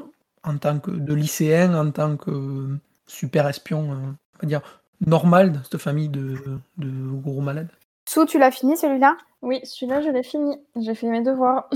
[0.44, 4.62] en tant que de lycéen, en tant que super espion, euh, on va dire
[5.06, 6.36] normal dans cette famille de,
[6.78, 7.70] gros malades.
[8.08, 9.16] Sou, tu l'as fini celui-là?
[9.42, 10.56] Oui, celui-là je l'ai fini.
[10.76, 11.68] J'ai fait mes devoirs.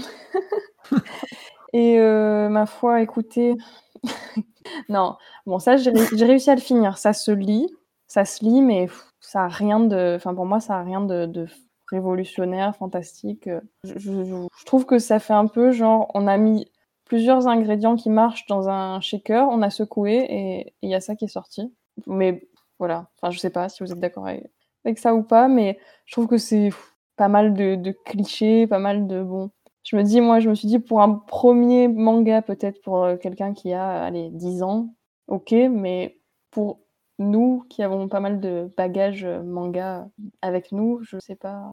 [1.72, 3.56] Et euh, ma foi, écoutez,
[4.88, 5.90] non, bon ça j'ai
[6.24, 6.98] réussi à le finir.
[6.98, 7.68] Ça se lit,
[8.06, 8.88] ça se lit, mais
[9.20, 11.46] ça a rien de, enfin pour moi ça a rien de
[11.90, 13.48] révolutionnaire, fantastique.
[13.84, 16.70] Je, trouve que ça fait un peu genre, on a mis
[17.04, 21.14] plusieurs ingrédients qui marchent dans un shaker, on a secoué et il y a ça
[21.16, 21.72] qui est sorti.
[22.06, 24.50] Mais voilà, enfin je sais pas si vous êtes d'accord avec,
[24.94, 26.70] ça ou pas, mais je trouve que c'est
[27.16, 29.50] pas mal de, clichés, pas mal de bon.
[29.84, 33.16] Je me dis, moi, je me suis dit pour un premier manga, peut-être pour euh,
[33.16, 34.94] quelqu'un qui a, allez, 10 ans,
[35.28, 36.18] ok, mais
[36.50, 36.80] pour
[37.18, 40.06] nous qui avons pas mal de bagages euh, manga
[40.42, 41.70] avec nous, je sais pas.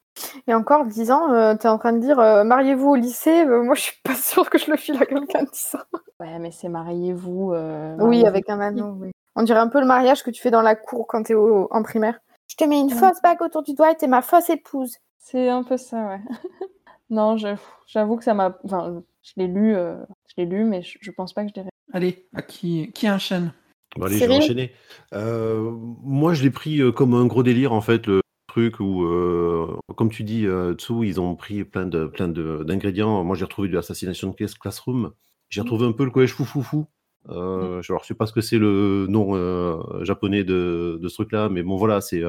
[0.47, 3.45] Et encore 10 ans, euh, tu es en train de dire euh, mariez-vous au lycée
[3.45, 5.99] Moi, je suis pas sûre que je le file à quelqu'un de 10 ans.
[6.19, 7.53] Ouais, mais c'est mariez-vous.
[7.99, 9.11] oui, avec un anneau, oui.
[9.35, 11.35] On dirait un peu le mariage que tu fais dans la cour quand tu es
[11.35, 12.19] en primaire.
[12.53, 14.97] Je te mets une fausse bague autour du doigt et t'es ma fausse épouse.
[15.17, 16.21] C'est un peu ça, ouais.
[17.09, 17.35] non,
[17.87, 18.59] j'avoue que ça m'a.
[18.63, 21.67] Enfin, je l'ai lu, je l'ai lu, mais je, pense pas que je l'ai.
[21.93, 23.53] Allez, à qui, qui enchaîne
[24.01, 24.71] allez, je vais enchaîner.
[25.13, 25.71] Euh,
[26.03, 29.79] moi, je l'ai pris euh, comme un gros délire, en fait, le truc où, euh,
[29.95, 33.23] comme tu dis, dessous, ils ont pris plein de plein d'ingrédients.
[33.23, 35.11] Moi, j'ai retrouvé de Assassination Classroom.
[35.49, 35.63] J'ai mmh.
[35.63, 36.85] retrouvé un peu le collège foufoufou.
[37.29, 37.83] Euh, mmh.
[37.83, 39.33] Je ne sais pas ce que c'est le nom
[40.03, 42.23] japonais de, ce truc-là, mais bon, voilà, c'est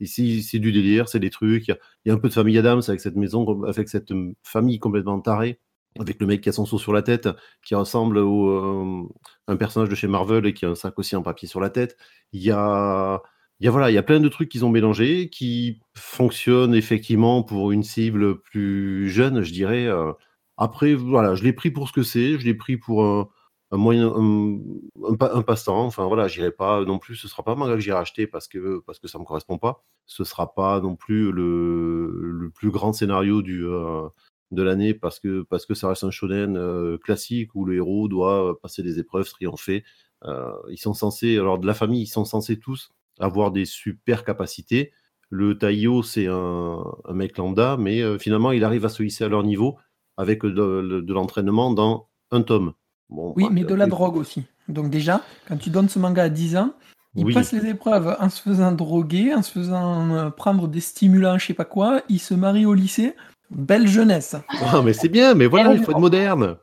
[0.00, 1.68] ici, c'est du délire, c'est des trucs.
[1.68, 1.76] Il
[2.06, 5.60] y, a un peu de famille Adams avec cette maison, avec cette famille complètement tarée
[5.98, 7.28] avec le mec qui a son seau sur la tête,
[7.64, 9.08] qui ressemble au euh,
[9.48, 11.70] un personnage de chez Marvel et qui a un sac aussi en papier sur la
[11.70, 11.96] tête.
[12.32, 13.22] Il y a,
[13.60, 16.74] il y a voilà, il y a plein de trucs qu'ils ont mélangés qui fonctionnent
[16.74, 19.86] effectivement pour une cible plus jeune, je dirais.
[19.86, 20.12] Euh.
[20.56, 23.28] Après, voilà, je l'ai pris pour ce que c'est, je l'ai pris pour un,
[23.74, 25.84] un, passe-temps.
[25.84, 27.16] Enfin voilà, j'irai pas non plus.
[27.16, 29.58] Ce sera pas un manga que j'irai acheter parce que parce que ça me correspond
[29.58, 29.84] pas.
[30.06, 34.08] Ce sera pas non plus le, le plus grand scénario du euh,
[34.50, 38.08] de l'année parce que, parce que ça reste un shonen euh, classique où le héros
[38.08, 39.84] doit passer des épreuves, triompher.
[40.24, 44.24] Euh, ils sont censés, alors de la famille, ils sont censés tous avoir des super
[44.24, 44.92] capacités.
[45.30, 49.42] Le Taiyo, c'est un, mec lambda, mais finalement, il arrive à se hisser à leur
[49.42, 49.78] niveau
[50.16, 52.74] avec de, l'entraînement dans un tome.
[53.10, 54.44] Oui, bah, mais de la drogue aussi.
[54.68, 56.72] Donc déjà, quand tu donnes ce manga à 10 ans,
[57.16, 57.34] Il Oui.
[57.34, 61.46] passe les épreuves en se faisant droguer, en se faisant euh, prendre des stimulants, je
[61.46, 62.02] sais pas quoi.
[62.08, 63.14] Il se marie au lycée.
[63.50, 64.34] Belle jeunesse.
[64.66, 66.56] Ah, mais c'est bien, mais voilà, il faut être moderne.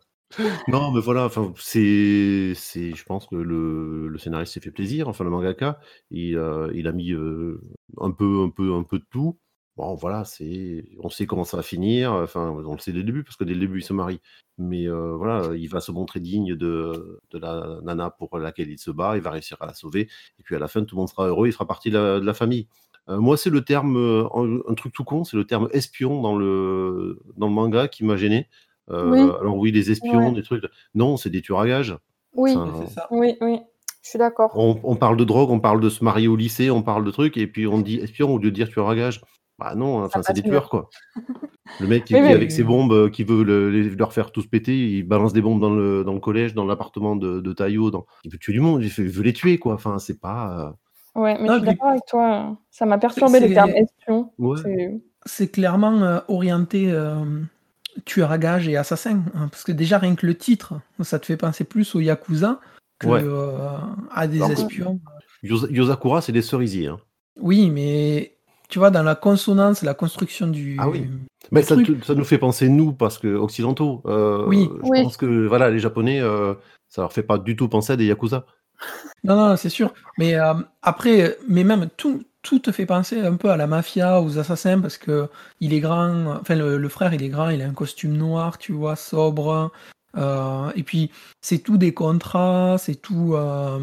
[0.67, 5.07] Non, mais voilà, enfin, c'est, c'est, je pense que le, le scénariste s'est fait plaisir,
[5.09, 7.61] enfin, le mangaka, il, euh, il a mis euh,
[7.99, 9.37] un peu, un peu, un peu de tout.
[9.77, 13.05] Bon, voilà, c'est, on sait comment ça va finir, enfin, on le sait dès le
[13.05, 14.19] début, parce que dès le début, il se marie.
[14.57, 18.77] Mais euh, voilà, il va se montrer digne de, de la nana pour laquelle il
[18.77, 20.99] se bat, il va réussir à la sauver, et puis à la fin, tout le
[20.99, 22.67] monde sera heureux, il fera partie de la, de la famille.
[23.09, 26.21] Euh, moi, c'est le terme, euh, un, un truc tout con, c'est le terme espion
[26.21, 28.47] dans le, dans le manga qui m'a gêné.
[28.89, 29.19] Euh, Oui.
[29.39, 30.33] Alors oui, des espions, Ouais.
[30.33, 30.65] des trucs.
[30.95, 31.97] Non, c'est des tueurs à gages.
[32.33, 33.07] Oui, Enfin, C'est ça.
[33.09, 33.59] Oui, oui.
[34.03, 34.51] je suis d'accord.
[34.55, 37.11] on, on parle de drogue, on parle de se marier au lycée, on parle de
[37.11, 39.21] trucs, et puis on dit espion au lieu de dire tueur à gages.
[39.61, 40.89] Bah non, enfin, c'est des tueurs, quoi.
[41.79, 44.47] Le mec qui, Oui, avec ses bombes, euh, qui veut le- les- leur faire tous
[44.47, 47.53] péter, il balance des bombes dans le, dans le collège, dans l'appartement de, de.
[47.53, 48.05] Dans...
[48.23, 49.75] Il veut tuer du monde, il, fait- il veut les tuer, quoi.
[49.75, 50.73] Enfin, c'est pas.
[51.13, 52.57] Ouais, mais Non, je suis d'accord avec toi.
[52.71, 54.31] Ça m'a perturbé le terme espion.
[54.39, 54.99] Ouais.
[55.25, 57.23] C'est- clairement euh, orienté euh,
[58.05, 59.21] tueur à gages et assassin.
[59.35, 62.59] hein, parce que déjà, rien que le titre, ça te fait penser plus au Yakuza
[62.97, 63.21] que Ouais.
[63.23, 63.77] euh,
[64.11, 64.99] à des Alors, espions.
[65.43, 66.87] Yosa- Yosakura, c'est des cerisiers.
[66.87, 66.99] hein.
[67.39, 68.37] Oui, mais
[68.71, 70.77] tu vois, dans la consonance, la construction du.
[70.79, 71.07] Ah oui.
[71.51, 74.01] Mais ça, nous fait penser, nous, parce que occidentaux.
[74.05, 74.69] euh, Oui.
[74.83, 75.03] Je Oui.
[75.03, 76.55] pense que voilà, les Japonais, euh,
[76.89, 78.45] ça leur fait pas du tout penser à des Yakuza.
[79.23, 79.93] Non, non, c'est sûr.
[80.17, 84.21] Mais euh, après, mais même tout, tout te fait penser un peu à la mafia,
[84.21, 85.27] aux assassins, parce que
[85.59, 86.37] il est grand.
[86.39, 89.71] Enfin, le, le frère, il est grand, il a un costume noir, tu vois, sobre.
[90.17, 93.35] euh, et puis, c'est tout des contrats, c'est tout.
[93.35, 93.79] euh,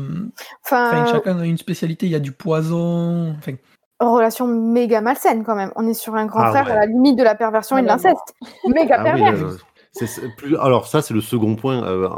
[0.65, 2.07] Enfin, Enfin, chacun a une spécialité.
[2.07, 3.31] Il y a du poison.
[3.39, 3.53] Enfin,
[4.01, 5.73] relation méga malsaine quand même.
[5.77, 6.73] On est sur un grand Ah frère ouais.
[6.73, 8.35] à la limite de la perversion et de Ah, l'inceste.
[8.69, 9.47] Méga Ah oui, pervers.
[9.47, 9.53] là,
[9.93, 10.57] c'est- c'est plus...
[10.59, 12.09] Alors ça, c'est le second point, euh,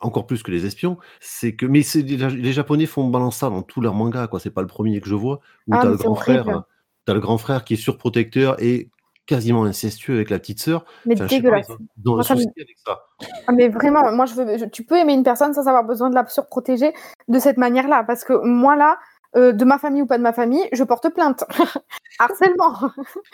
[0.00, 3.62] encore plus que les espions, c'est que mais c'est les, Japonais font balance ça dans
[3.62, 4.38] tous leurs mangas, quoi.
[4.38, 6.42] C'est pas le premier que je vois où Ah, t'as le grand horrible.
[6.44, 6.62] frère,
[7.06, 8.90] t'as le grand frère qui est surprotecteur et
[9.26, 10.84] quasiment incestueux avec la petite sœur.
[11.06, 11.68] Mais Enfin, pas, dégueulasse.
[12.04, 13.00] Moi, me- avec ça.
[13.48, 16.10] Ah, mais vraiment, moi, je veux, je- tu peux aimer une personne sans avoir besoin
[16.10, 16.92] de la surprotéger
[17.28, 18.04] de cette manière-là.
[18.04, 18.98] Parce que moi, là,
[19.36, 21.44] euh, de ma famille ou pas de ma famille, je porte plainte.
[22.18, 22.74] Harcèlement.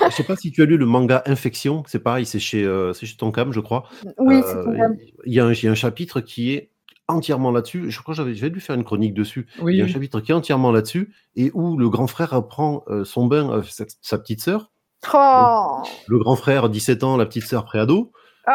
[0.08, 2.92] Je sais pas si tu as lu le manga Infection, c'est pareil, c'est chez, euh,
[2.92, 3.84] c'est chez Tonkam, je crois.
[4.18, 4.96] Oui, Euh, c'est même.
[5.26, 6.70] Il y, a un- il y a un chapitre qui est
[7.08, 7.90] entièrement là-dessus.
[7.90, 9.46] Je crois que j'avais j'avais dû faire une chronique dessus.
[9.58, 9.92] Il oui, y a un oui.
[9.92, 13.66] chapitre qui est entièrement là-dessus et où le grand frère apprend euh, son bain avec
[13.70, 14.70] sa, sa petite sœur.
[15.12, 15.82] Oh.
[16.08, 18.12] Le grand frère, 17 ans, la petite sœur préado.
[18.46, 18.52] Oh.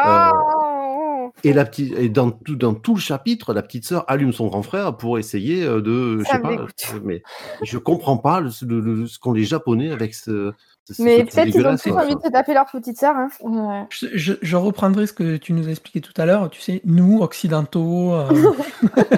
[1.44, 4.46] Et, la petite, et dans, tout, dans tout le chapitre, la petite sœur allume son
[4.48, 6.18] grand frère pour essayer euh, de.
[6.20, 6.50] Je Ça sais me pas.
[6.50, 6.94] dégoûte.
[7.04, 7.22] Mais
[7.62, 10.52] je comprends pas le- le- le- ce qu'ont les Japonais avec ce.
[10.98, 13.14] Mais peut-être qu'ils ont tous envie de se taper leur petite sœur.
[13.16, 13.28] Hein.
[13.42, 13.84] Ouais.
[13.90, 16.48] Je, je- je reprendrai ce que tu nous as expliqué tout à l'heure.
[16.48, 18.28] Tu sais, nous, occidentaux, euh,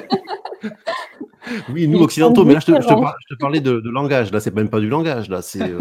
[1.72, 2.88] Oui, nous occidentaux, mais là je te, je
[3.30, 4.32] je parlais de, de langage.
[4.32, 5.30] Là, c'est même pas du langage.
[5.30, 5.62] Là, c'est.
[5.62, 5.78] euh,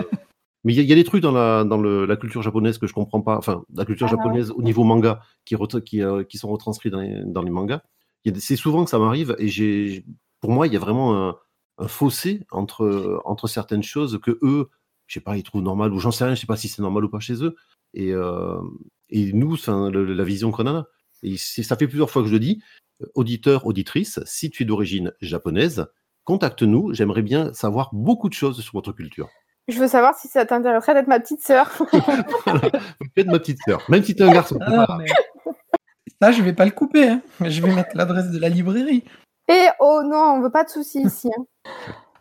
[0.67, 2.41] Mais il y, a- il y a des trucs dans la, dans le- la culture
[2.41, 3.38] japonaise que je comprends pas.
[3.38, 4.17] Enfin, la culture Ah ouais.
[4.17, 7.82] japonaise au niveau manga qui, qui, euh, qui sont retranscrits dans les, dans les mangas.
[8.38, 10.03] C'est souvent que ça m'arrive et j'ai,
[10.41, 11.38] pour moi, il y a vraiment un,
[11.77, 14.67] un fossé entre, entre certaines choses que eux,
[15.06, 16.36] je sais pas, ils trouvent normal ou j'en sais rien.
[16.36, 17.56] Je sais pas si c'est normal ou pas chez eux.
[17.93, 18.60] Et, euh,
[19.10, 20.88] et nous, enfin, le- la vision qu'on en a.
[21.23, 22.62] Et ça fait plusieurs fois que je le dis.
[23.15, 25.88] Auditeur, auditrice, si tu es d'origine japonaise,
[26.25, 26.93] contacte-nous.
[26.93, 29.30] J'aimerais bien savoir beaucoup de choses sur votre culture.
[29.67, 31.69] Je veux savoir si ça t'intéresserait d'être ma petite sœur.
[33.15, 34.58] Faites ma petite sœur, même si tu es un garçon.
[34.60, 35.53] pas ah, mais-
[36.21, 37.10] ça, je vais pas le couper.
[37.10, 37.21] hein.
[37.41, 39.03] Je vais mettre l'adresse de la librairie.
[39.49, 41.30] Et oh non, on veut pas de soucis ici.
[41.38, 41.71] hein.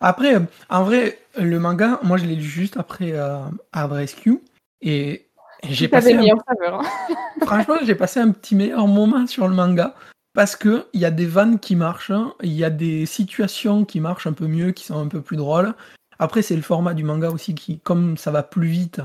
[0.01, 3.39] Après, euh, en vrai, le manga, moi, je l'ai lu juste après euh,
[3.73, 4.43] Hard Rescue.
[4.83, 5.29] Et
[5.65, 6.81] j'ai passé, un- meilleure saveur.
[6.83, 7.15] hein.
[7.47, 9.95] franchement, j'ai passé un petit meilleur moment sur le manga.
[10.35, 13.87] Parce que il y a des vannes qui marchent, hein, il y a des situations
[13.87, 15.73] qui marchent un peu mieux, qui sont un peu plus drôles.
[16.19, 19.01] Après, c'est le format du manga aussi qui, comme ça va plus vite,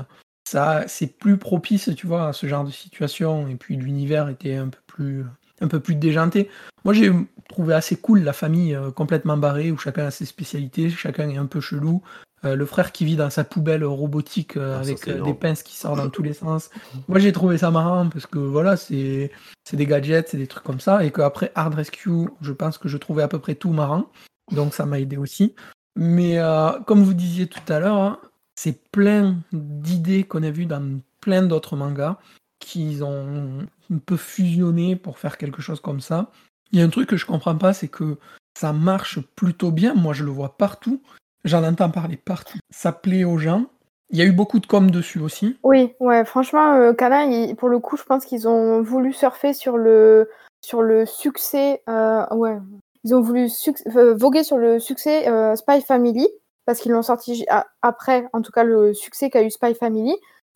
[0.48, 3.48] ça, c'est plus propice, tu vois, à ce genre de situation.
[3.48, 5.24] Et puis l'univers était un peu plus,
[5.60, 6.48] un peu plus déjanté.
[6.84, 7.12] Moi, j'ai
[7.48, 11.36] trouvé assez cool la famille euh, complètement barrée, où chacun a ses spécialités, chacun est
[11.36, 12.02] un peu chelou.
[12.44, 15.76] Euh, le frère qui vit dans sa poubelle robotique euh, Ah, avec des pinces qui
[15.76, 16.70] sortent dans tous les sens.
[17.08, 19.30] Moi, j'ai trouvé ça marrant parce que voilà, c'est
[19.64, 21.04] c'est des gadgets, c'est des trucs comme ça.
[21.04, 24.10] Et qu'après Hard Rescue, je pense que je trouvais à peu près tout marrant.
[24.50, 25.54] Donc ça m'a aidé aussi.
[25.96, 28.18] Mais euh, comme vous disiez tout à l'heure, hein,
[28.54, 32.16] c'est plein d'idées qu'on a vues dans plein d'autres mangas
[32.58, 36.30] qu'ils ont un peu fusionné pour faire quelque chose comme ça.
[36.70, 38.16] Il y a un truc que je comprends pas, c'est que
[38.58, 39.94] ça marche plutôt bien.
[39.94, 41.02] Moi, je le vois partout.
[41.44, 42.58] J'en entends parler partout.
[42.70, 43.66] Ça plaît aux gens.
[44.10, 45.58] Il y a eu beaucoup de com dessus aussi.
[45.62, 49.78] Oui, ouais, franchement, euh, Kana, pour le coup, je pense qu'ils ont voulu surfer sur
[49.78, 50.30] le,
[50.64, 51.82] sur le succès.
[51.88, 52.58] euh, ouais,
[53.04, 53.48] ils ont voulu
[53.86, 56.28] voguer sur le succès Spy Family,
[56.66, 57.44] parce qu'ils l'ont sorti
[57.82, 60.14] après, en tout cas, le succès qu'a eu Spy Family.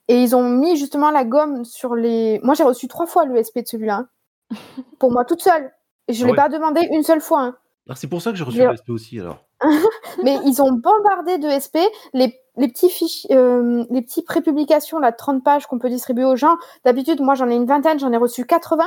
[0.09, 2.41] Et ils ont mis justement la gomme sur les.
[2.43, 4.07] Moi, j'ai reçu trois fois l'ESP de celui-là.
[4.51, 4.57] Hein.
[4.99, 5.73] pour moi, toute seule.
[6.09, 7.43] Et je ne ah l'ai pas demandé une seule fois.
[7.43, 7.57] Hein.
[7.97, 9.45] C'est pour ça que j'ai reçu l'ESP aussi, alors.
[10.23, 11.79] Mais ils ont bombardé de SP
[12.13, 16.37] les, les petits fichiers, euh, les petits prépublications, la 30 pages qu'on peut distribuer aux
[16.37, 16.57] gens.
[16.85, 18.85] D'habitude, moi, j'en ai une vingtaine, j'en ai reçu 80.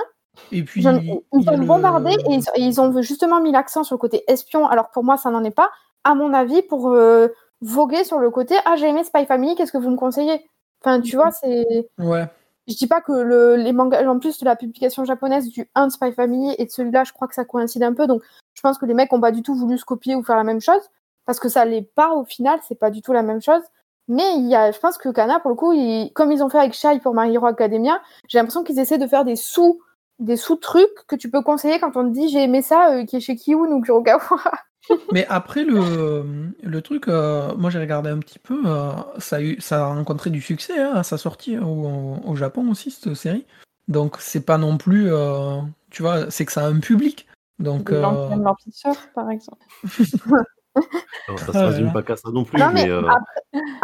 [0.51, 4.67] Et puis, ils ont bombardé et ils, ont justement mis l'accent sur le côté espion.
[4.67, 5.69] Alors pour moi, ça n'en est pas.
[6.03, 7.27] À mon avis, pour euh,
[7.61, 10.45] voguer sur le côté, ah j'ai aimé Spy Family, qu'est-ce que vous me conseillez?
[10.81, 11.89] Enfin, tu vois, c'est.
[11.97, 12.25] Ouais.
[12.67, 15.87] Je dis pas que le, les mangas, en plus de la publication japonaise du 1
[15.87, 18.05] de Spy Family et de celui-là, je crois que ça coïncide un peu.
[18.05, 18.21] Donc,
[18.53, 20.43] je pense que les mecs ont pas du tout voulu se copier ou faire la
[20.43, 20.81] même chose.
[21.25, 23.61] Parce que ça l'est pas au final, c'est pas du tout la même chose.
[24.07, 25.73] Mais il y a, je pense que Kana, pour le coup,
[26.13, 29.05] comme ils ont fait avec Shai pour My Hero Academia, j'ai l'impression qu'ils essaient de
[29.05, 29.79] faire des sous,
[30.19, 33.15] des sous-trucs que tu peux conseiller quand on te dit j'ai aimé ça, euh, qui
[33.15, 34.19] est chez Kiun ou Kurokawa.
[35.11, 39.41] Mais après, le, le truc, euh, moi j'ai regardé un petit peu, euh, ça, a
[39.41, 43.13] eu, ça a rencontré du succès hein, à sa sortie au, au, Japon aussi, cette
[43.13, 43.45] série.
[43.87, 47.27] Donc c'est pas non plus, euh, tu vois, c'est que ça a un public.
[47.59, 49.65] Donc, leur petite soeur, par exemple.
[51.37, 52.57] ça se résume pas qu'à ça non plus.
[52.73, 52.89] mais,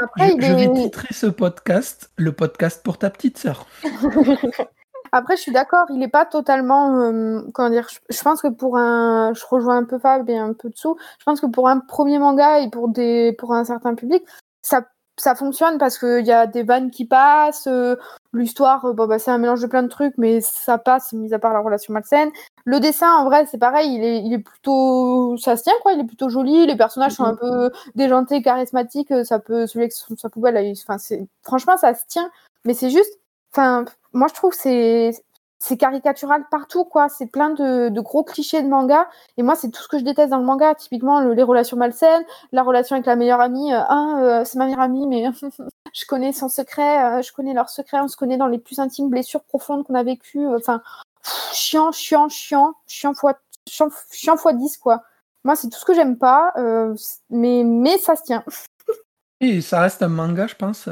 [0.02, 3.68] après, je, je, vais titrer ce podcast, le podcast pour ta petite sœur.
[5.16, 7.00] Après, je suis d'accord, il n'est pas totalement.
[7.00, 9.34] Euh, comment dire je, pense que pour un.
[9.34, 10.98] Je rejoins un peu Fab et un peu dessous.
[11.20, 14.26] Je pense que pour un premier manga et pour, des, pour un certain public,
[14.62, 14.82] ça,
[15.18, 17.68] ça fonctionne parce qu'il y a des vannes qui passent.
[17.68, 17.96] Euh,
[18.34, 21.34] l'histoire, euh, bon, bah, c'est un mélange de plein de trucs, mais ça passe, mis
[21.34, 22.30] à part la relation malsaine.
[22.66, 25.38] Le dessin, en vrai, c'est pareil, il est, il est plutôt.
[25.38, 25.94] Ça se tient, quoi.
[25.94, 26.68] Il est plutôt joli.
[26.68, 29.14] Les personnages sont un peu déjantés, charismatiques.
[29.24, 29.66] Ça peut.
[29.66, 30.98] Celui avec sa poubelle, enfin,
[31.42, 32.30] franchement, ça se tient.
[32.66, 33.18] Mais c'est juste
[33.56, 35.12] Enfin, moi, je trouve que
[35.60, 37.08] c'est caricatural partout, quoi.
[37.08, 39.08] C'est plein de, gros clichés de manga.
[39.38, 40.76] Et moi, c'est tout ce que je déteste dans le manga.
[40.76, 43.72] Typiquement, les relations malsaines, la relation avec la meilleure amie.
[43.72, 45.24] Ah, c'est ma meilleure amie, mais
[45.94, 48.80] je connais son secret, euh, je connais leur secret, on se connaît dans les plus
[48.80, 50.46] intimes blessures profondes qu'on a vécues.
[50.48, 50.82] Enfin,
[51.54, 53.40] chiant, chiant, chiant, chiant fois,
[53.70, 55.04] chiant, chiant fois 10, quoi.
[55.46, 56.54] Moi, c'est tout ce que j'aime pas,
[57.30, 58.44] mais, mais ça se tient.
[59.40, 60.90] Et ça reste un manga, je pense,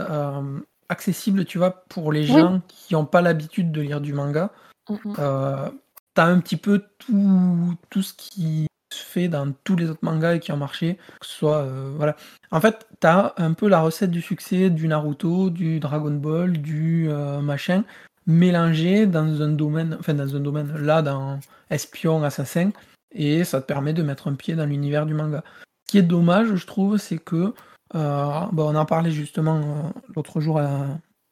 [0.90, 4.52] accessible, tu vois, pour les gens qui n'ont pas l'habitude de lire du manga.
[4.90, 5.16] Mm, mm.
[5.20, 5.70] Euh,
[6.14, 10.36] t'as un petit peu tout, tout ce qui se fait dans tous les autres mangas
[10.36, 12.16] et qui ont marché, que ce soit euh, voilà.
[12.52, 17.08] En fait, t'as un peu la recette du succès du Naruto, du Dragon Ball, du
[17.10, 17.84] euh, machin,
[18.28, 22.72] mélangé dans un domaine, enfin dans un domaine là, dans espion, assassin,
[23.12, 25.44] et ça te permet de mettre un pied dans l'univers du manga.
[25.88, 27.54] Ce qui est dommage, je trouve, c'est que
[27.96, 30.62] euh, on en parlait justement euh, l'autre jour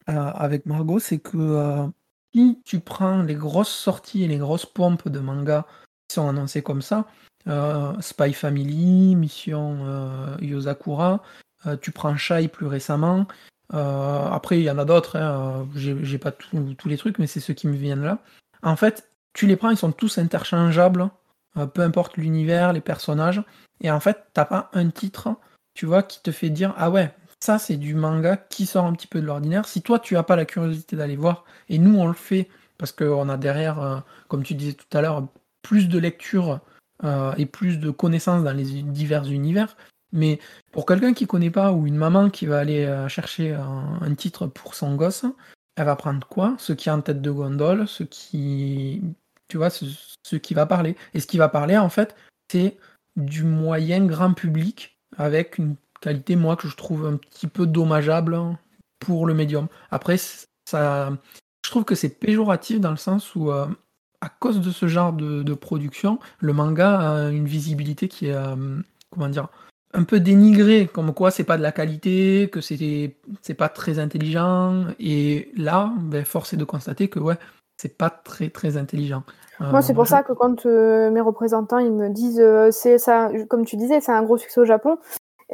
[0.08, 1.88] avec Margot, c'est que
[2.34, 5.66] si euh, tu prends les grosses sorties et les grosses pompes de manga
[6.08, 7.06] qui sont annoncées comme ça,
[8.00, 11.24] Spy Family, Mission Yosakura,
[11.82, 13.26] tu prends Shai plus récemment,
[13.72, 17.54] après il y en a d'autres, hein, j'ai pas tous les trucs, mais c'est ceux
[17.54, 18.20] qui me viennent là.
[18.64, 21.10] En fait, tu les prends, ils sont tous interchangeables,
[21.74, 23.42] peu importe l'univers, les personnages,
[23.80, 25.36] et en fait, t'as pas un titre
[25.74, 28.94] tu vois, qui te fait dire ah ouais, ça c'est du manga qui sort un
[28.94, 29.68] petit peu de l'ordinaire.
[29.68, 32.92] Si toi tu as pas la curiosité d'aller voir, et nous on le fait parce
[32.92, 35.28] qu'on a derrière, euh, comme tu disais tout à l'heure,
[35.62, 36.62] plus de lecture
[37.04, 39.78] euh, et plus de connaissances dans les divers univers.
[40.14, 40.40] Mais
[40.72, 44.48] pour quelqu'un qui connaît pas ou une maman qui va aller euh, chercher un, titre
[44.48, 45.26] pour son gosse,
[45.76, 46.56] elle va prendre quoi?
[46.58, 49.04] Ce qui est en tête de gondole, ce qui,
[49.48, 50.96] tu vois, ce qui va parler.
[51.14, 52.16] Et ce qui va parler en fait,
[52.52, 52.78] c'est
[53.16, 58.38] du moyen grand public avec une qualité, moi, que je trouve un petit peu dommageable
[59.00, 59.68] pour le médium.
[59.92, 60.18] Après,
[60.66, 61.12] ça,
[61.66, 63.68] je trouve que c'est péjoratif dans le sens où, euh,
[64.22, 68.80] à cause de ce genre de, production, le manga a une visibilité qui est, euh,
[69.10, 69.48] comment dire,
[69.94, 74.86] un peu dénigrée, comme quoi c'est pas de la qualité, que c'est pas très intelligent.
[75.00, 77.38] Et là, ben, force est de constater que ouais,
[77.82, 79.24] c'est pas très très intelligent.
[79.60, 82.98] Moi, c'est pour euh, ça que quand euh, mes représentants ils me disent, euh, c'est
[82.98, 84.98] ça, comme tu disais, c'est un gros succès au Japon.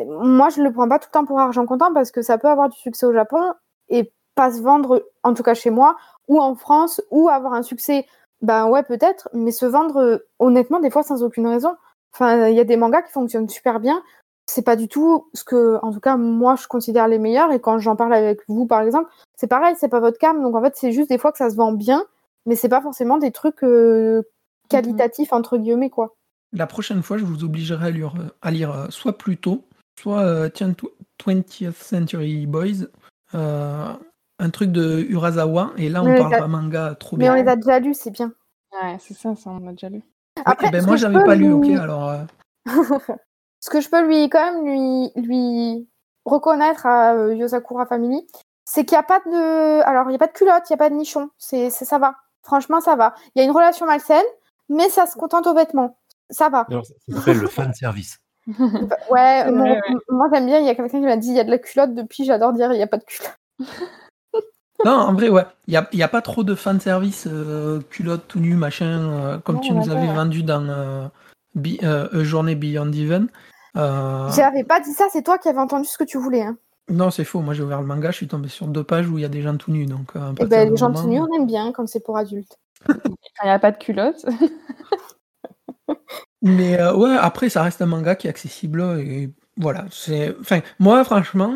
[0.05, 2.37] Moi, je ne le prends pas tout le temps pour argent comptant parce que ça
[2.37, 3.53] peut avoir du succès au Japon
[3.89, 5.95] et pas se vendre, en tout cas chez moi,
[6.27, 8.05] ou en France, ou avoir un succès,
[8.41, 11.75] ben ouais, peut-être, mais se vendre honnêtement, des fois, sans aucune raison.
[12.13, 14.03] Enfin, il y a des mangas qui fonctionnent super bien.
[14.45, 17.51] C'est pas du tout ce que, en tout cas, moi, je considère les meilleurs.
[17.51, 20.41] Et quand j'en parle avec vous, par exemple, c'est pareil, c'est pas votre cam.
[20.41, 22.05] Donc, en fait, c'est juste des fois que ça se vend bien
[22.47, 24.23] mais c'est pas forcément des trucs euh,
[24.69, 26.15] qualitatifs entre guillemets quoi.
[26.53, 29.65] La prochaine fois, je vous obligerai à lire, à lire euh, soit Pluto,
[29.99, 32.87] soit euh, 20th Century Boys,
[33.35, 33.93] euh,
[34.39, 37.33] un truc de Urasawa, et là on parle d'un manga trop bien.
[37.33, 38.31] Mais on les a déjà lus, c'est bien.
[38.71, 40.01] Ouais, c'est ça, ça, on a déjà lu.
[40.45, 42.09] Après, ben, moi, j'avais pas lu, ok, alors.
[42.09, 42.23] Euh.
[43.59, 45.87] ce que je peux lui, quand même, lui, lui
[46.25, 48.27] reconnaître à euh, Yosakura Family,
[48.65, 49.81] c'est qu'il n'y a pas de.
[49.81, 51.29] Alors, il n'y a pas de culotte, il n'y a pas de nichon.
[51.37, 52.15] C'est, ça va.
[52.47, 53.13] Franchement, ça va.
[53.35, 54.23] Il y a une relation malsaine,
[54.69, 55.97] mais ça se contente aux vêtements.
[56.29, 56.65] Ça va.
[56.69, 58.19] Alors, ça s'appelle le fan service.
[59.11, 60.59] ouais, moi j'aime bien.
[60.59, 62.23] Il y a quelqu'un qui m'a dit il y a de la culotte depuis.
[62.23, 63.37] J'adore dire il n'y a pas de culotte.
[64.85, 65.43] non, en vrai, ouais.
[65.67, 69.11] Il n'y a, y a, pas trop de fan service euh, culotte tout nu, machin,
[69.11, 73.27] euh, comme tu nous avais vendu dans euh, Journée Beyond Even.
[73.75, 76.43] J'avais pas dit ça, c'est toi qui avais entendu ce que tu voulais.
[76.43, 76.57] Hein.
[76.89, 77.41] Non, c'est faux.
[77.41, 79.29] Moi, j'ai ouvert le manga, je suis tombé sur deux pages où il y a
[79.29, 79.85] des gens tout nus.
[79.85, 82.57] Donc, Et eh ben, les gens tout nus, on aime bien quand c'est pour adultes.
[82.89, 84.25] Il n'y a pas de culotte.
[86.41, 89.85] Mais euh, ouais, après, ça reste un manga qui est accessible et voilà.
[89.91, 91.55] C'est, enfin, moi, franchement,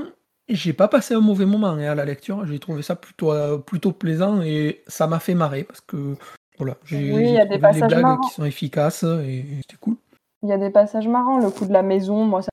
[0.49, 2.45] j'ai pas passé un mauvais moment hein, à la lecture.
[2.45, 6.15] J'ai trouvé ça plutôt, euh, plutôt plaisant et ça m'a fait marrer parce que
[6.57, 9.95] voilà, j'ai, oui, y a des blagues qui sont efficaces et c'était cool.
[10.43, 11.39] Il y a des passages marrants.
[11.39, 12.49] Le coup de la maison, moi, ça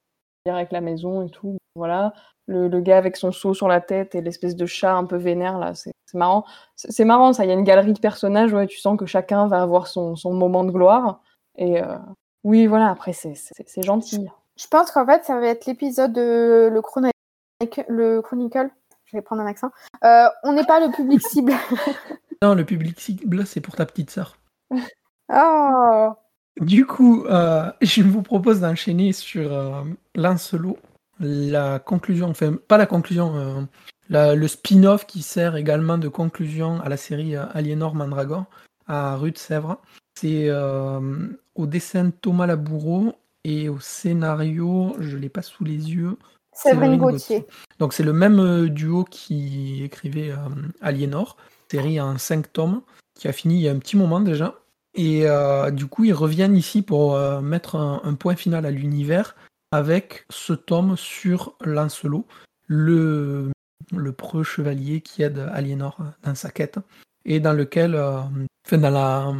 [0.57, 1.59] avec la maison et tout.
[1.74, 2.12] Voilà.
[2.46, 5.16] Le, le, gars avec son seau sur la tête et l'espèce de chat un peu
[5.16, 6.44] vénère, là, c'est, marrant.
[6.76, 7.44] C'est, marrant, ça.
[7.44, 10.16] Il y a une galerie de personnages, ouais, tu sens que chacun va avoir son,
[10.16, 11.20] son moment de gloire.
[11.57, 11.99] Et euh,
[12.44, 13.34] oui, voilà, après, c'est
[13.82, 14.26] gentil.
[14.57, 17.12] Je pense qu'en fait, ça va être l'épisode de le, Chronicle,
[17.88, 18.70] le Chronicle.
[19.05, 19.70] Je vais prendre un accent.
[20.05, 21.53] Euh, on n'est pas le public cible.
[22.42, 24.36] non, le public cible, c'est pour ta petite sœur.
[25.32, 26.12] Oh
[26.61, 29.83] Du coup, euh, je vous propose d'enchaîner sur euh,
[30.15, 30.79] Lancelot,
[31.21, 33.69] la conclusion, enfin, pas la conclusion,
[34.09, 38.45] le spin-off qui sert également de conclusion à la série Aliénor Mandragore
[38.87, 39.81] à Rue de Sèvres.
[40.17, 46.17] C'est au dessin Thomas Laboureau et au scénario, je ne l'ai pas sous les yeux.
[46.53, 47.47] Séverine Gauthier.
[47.79, 50.37] Donc c'est le même euh, duo qui écrivait euh,
[50.81, 51.37] Aliénor,
[51.71, 52.83] série en 5 tomes,
[53.15, 54.55] qui a fini il y a un petit moment déjà.
[55.01, 59.36] Et euh, du coup, ils reviennent ici pour mettre un, point final à l'univers
[59.70, 62.26] avec ce tome sur Lancelot,
[62.66, 63.53] le,
[64.16, 66.80] preux chevalier qui aide Aliénor dans sa quête,
[67.24, 69.32] et dans lequel dans la,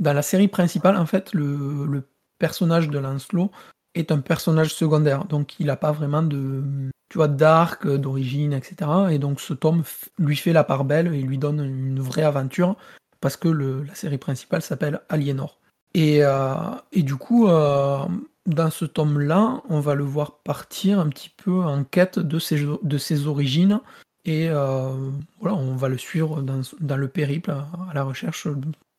[0.00, 2.02] dans la série principale, en fait, le,
[2.40, 3.52] personnage de Lancelot
[3.94, 5.26] est un personnage secondaire.
[5.26, 8.90] Donc, il n'a pas vraiment de, tu d'arc, d'origine, etc.
[9.12, 9.84] Et donc, ce tome
[10.18, 12.76] lui fait la part belle et lui donne une vraie aventure
[13.24, 15.58] parce que la série principale s'appelle Aliénor.
[15.94, 16.52] Et, euh,
[16.94, 18.04] du coup, euh,
[18.44, 23.26] dans ce tome-là, on va le voir partir un petit peu en quête de ses,
[23.26, 23.80] origines
[24.26, 25.10] et euh,
[25.40, 28.46] voilà, on va le suivre dans, le périple à, la recherche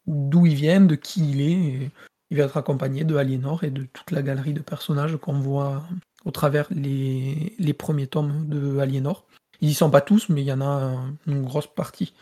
[0.07, 1.91] d'où il vient, de qui il est.
[2.31, 5.83] Il va être accompagné de Aliénor et de toute la galerie de personnages qu'on voit
[6.25, 9.27] au travers les, premiers tomes de Aliénor.
[9.61, 10.95] Ils y sont pas tous, mais il y en a
[11.27, 12.15] une grosse partie.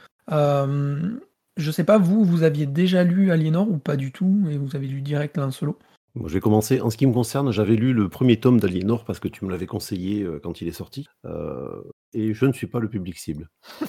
[1.57, 4.75] Je sais pas, vous, vous aviez déjà lu Aliénor ou pas du tout, et vous
[4.75, 5.77] avez lu direct Lancelot
[6.15, 6.81] je vais commencer.
[6.81, 9.51] En ce qui me concerne, j'avais lu le premier tome d'Aliénor parce que tu me
[9.51, 11.07] l'avais conseillé euh, quand il est sorti.
[11.25, 11.81] Euh,
[12.13, 13.49] et je ne suis pas le public cible.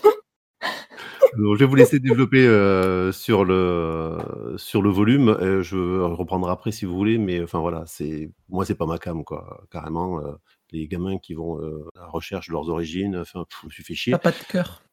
[1.36, 4.18] je vais vous laisser développer euh, sur, le,
[4.56, 5.36] sur le volume.
[5.60, 9.24] je reprendrai après si vous voulez, mais enfin voilà, c'est moi c'est pas ma cam
[9.24, 10.22] quoi, carrément.
[10.70, 11.58] les gamins qui vont
[11.96, 14.12] à la recherche de leurs origines, enfin, je me suis fait chier.
[14.12, 14.83] T'as pas de cœur.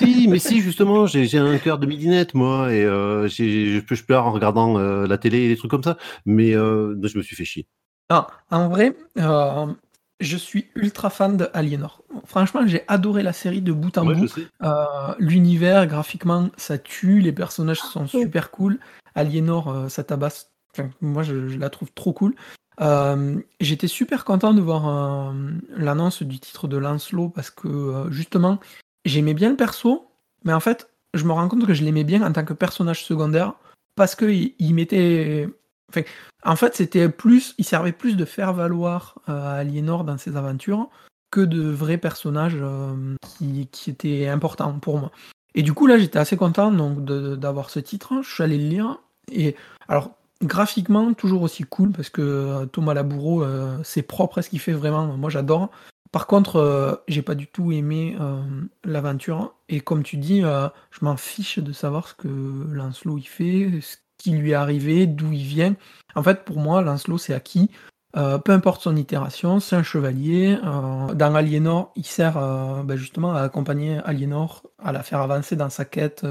[0.00, 4.04] Si, mais si, justement, j'ai un cœur de midinette, moi, et euh, je, peux, je
[4.04, 7.22] pleure en regardant euh, la télé et des trucs comme ça, mais euh, je me
[7.22, 7.66] suis fait chier.
[8.08, 12.02] Ah, en vrai, je suis ultra fan de Aliénor.
[12.24, 14.34] Franchement, j'ai adoré la série de bout en bout.
[15.18, 18.78] L'univers, graphiquement, ça tue, les personnages sont super cool.
[19.14, 20.50] Aliénor, ça tabasse.
[21.00, 22.34] moi, je, je, la trouve trop cool.
[23.60, 25.34] J'étais super content de voir
[25.76, 28.58] l'annonce du titre de Lancelot parce que justement,
[29.04, 30.10] j'aimais bien le perso,
[30.44, 33.04] mais en fait, je me rends compte que je l'aimais bien en tant que personnage
[33.04, 33.54] secondaire
[33.96, 35.48] parce que il, mettait.
[36.44, 40.88] En fait, c'était plus, il servait plus de faire valoir euh, Aliénor dans ses aventures
[41.30, 45.10] que de vrais personnages euh, qui, qui, étaient importants pour moi.
[45.54, 48.22] Et du coup, là, j'étais assez content donc d'avoir ce titre.
[48.22, 48.98] Je suis allé le lire.
[49.30, 49.56] Et
[49.88, 53.44] alors, graphiquement, toujours aussi cool parce que euh, Thomas Laboureau,
[53.82, 55.06] c'est propre à ce qu'il fait vraiment.
[55.16, 55.70] Moi, j'adore.
[56.12, 58.42] Par contre, euh, j'ai pas du tout aimé euh,
[58.84, 59.54] l'aventure.
[59.68, 63.80] Et comme tu dis, euh, je m'en fiche de savoir ce que Lancelot il fait,
[63.80, 65.76] ce qui lui est arrivé, d'où il vient.
[66.16, 67.70] En fait, pour moi, Lancelot c'est acquis.
[68.12, 70.58] peu importe son itération, c'est un chevalier.
[71.14, 72.34] dans Aliénor, il sert
[72.84, 76.26] ben, justement à accompagner Aliénor, à la faire avancer dans sa quête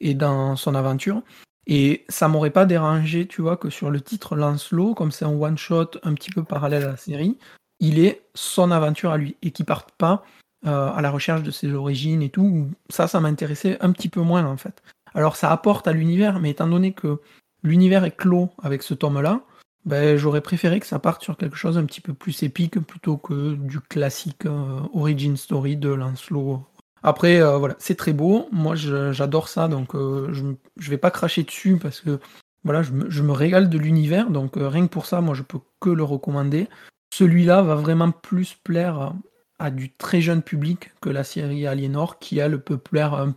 [0.00, 1.22] et dans son aventure.
[1.66, 5.34] Et ça m'aurait pas dérangé, tu vois, que sur le titre Lancelot, comme c'est un
[5.34, 7.38] one-shot un petit peu parallèle à la série,
[7.80, 10.24] il est son aventure à lui et qui parte pas
[10.66, 12.68] euh, à la recherche de ses origines et tout.
[12.90, 14.82] Ça, ça m'intéressait un petit peu moins en fait.
[15.14, 17.20] Alors ça apporte à l'univers, mais étant donné que
[17.62, 19.40] l'univers est clos avec ce tome-là,
[19.84, 23.16] ben, j'aurais préféré que ça parte sur quelque chose un petit peu plus épique plutôt
[23.16, 26.60] que du classique euh, origin story de Lancelot.
[27.04, 28.48] Après, euh, voilà, c'est très beau.
[28.50, 32.18] Moi, j'adore ça, donc je, je vais pas cracher dessus parce que
[32.64, 35.44] voilà, je me, je me régale de l'univers, donc rien que pour ça, moi, je
[35.44, 36.66] peux que le recommander.
[37.12, 39.12] Celui-là va vraiment plus plaire
[39.58, 43.34] à du très jeune public que la série Aliénor, qui elle peut plaire un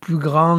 [0.00, 0.58] plus grand,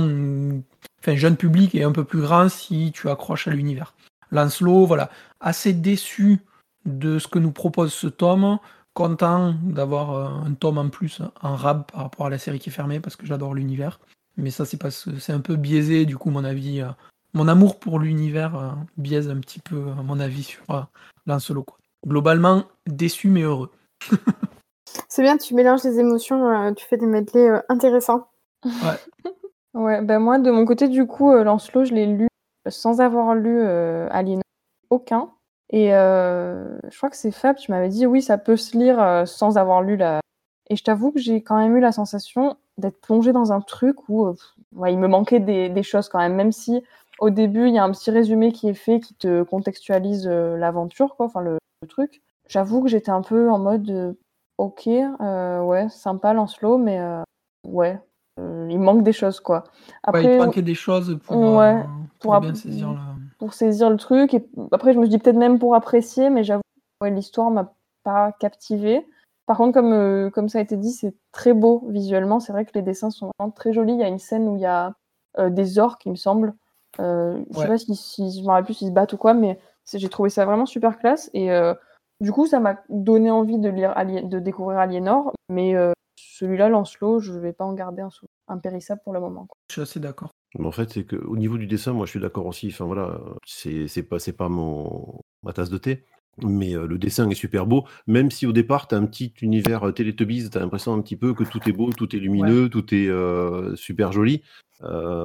[0.99, 3.93] enfin jeune public et un peu plus grand si tu accroches à l'univers.
[4.31, 6.39] Lancelot, voilà, assez déçu
[6.85, 8.57] de ce que nous propose ce tome,
[8.93, 12.69] content d'avoir euh, un tome en plus en rab par rapport à la série qui
[12.69, 13.99] est fermée parce que j'adore l'univers.
[14.37, 16.89] Mais ça c'est parce que c'est un peu biaisé du coup mon avis, euh,
[17.33, 20.87] mon amour pour l'univers euh, biaise un petit peu mon avis sur
[21.25, 21.65] Lancelot.
[22.05, 23.71] Globalement déçu mais heureux.
[25.07, 28.27] c'est bien, tu mélanges les émotions, tu fais des medley intéressants.
[28.65, 29.31] Ouais.
[29.73, 32.27] ouais, ben moi de mon côté du coup Lancelot je l'ai lu
[32.69, 34.43] sans avoir lu euh, Aliénor,
[34.89, 35.29] aucun.
[35.69, 39.01] Et euh, je crois que c'est Fab, tu m'avais dit oui, ça peut se lire
[39.01, 40.19] euh, sans avoir lu la.
[40.69, 44.07] Et je t'avoue que j'ai quand même eu la sensation d'être plongée dans un truc
[44.09, 44.33] où
[44.87, 46.83] il me manquait des, choses quand même, même si
[47.23, 51.15] au début il y a un petit résumé qui est fait qui te contextualise l'aventure,
[51.15, 51.57] quoi, enfin le,
[51.89, 52.21] truc.
[52.47, 54.15] J'avoue que j'étais un peu en mode
[54.57, 56.99] ok, ouais, sympa Lancelot, mais
[57.67, 57.99] ouais,
[58.37, 59.65] il manque des choses quoi.
[60.03, 61.83] Après, il manquait des choses pour, ouais
[62.23, 62.99] pour, bien saisir le...
[63.37, 64.33] pour saisir le truc.
[64.33, 66.63] Et après, je me dis peut-être même pour apprécier, mais j'avoue,
[67.01, 69.05] ouais, l'histoire m'a pas captivé.
[69.45, 72.39] Par contre, comme, euh, comme ça a été dit, c'est très beau visuellement.
[72.39, 73.93] C'est vrai que les dessins sont vraiment très jolis.
[73.93, 74.93] Il y a une scène où il y a
[75.37, 76.53] euh, des orques, il me semble.
[76.99, 79.33] Euh, je sais pas si, si je me rappelle plus s'ils se battent ou quoi,
[79.33, 79.59] mais
[79.93, 81.29] j'ai trouvé ça vraiment super classe.
[81.33, 81.49] Et
[82.21, 85.75] du coup, ça m'a donné envie de lire de découvrir Aliénor, mais
[86.17, 88.09] celui-là, Lancelot, je vais pas en garder un
[88.47, 89.47] impérissable pour le moment.
[89.69, 90.29] Je suis assez d'accord.
[90.63, 92.67] En fait, c'est qu'au niveau du dessin, moi, je suis d'accord aussi.
[92.67, 96.05] Enfin, voilà, c'est c'est pas c'est pas mon ma tasse de thé,
[96.41, 97.85] mais le dessin est super beau.
[98.07, 101.01] Même si au départ, tu as un petit univers, heu, Teletubbies, tu as l'impression un
[101.01, 103.09] petit peu que tout est beau, tout est lumineux, tout est,
[103.75, 104.41] super joli.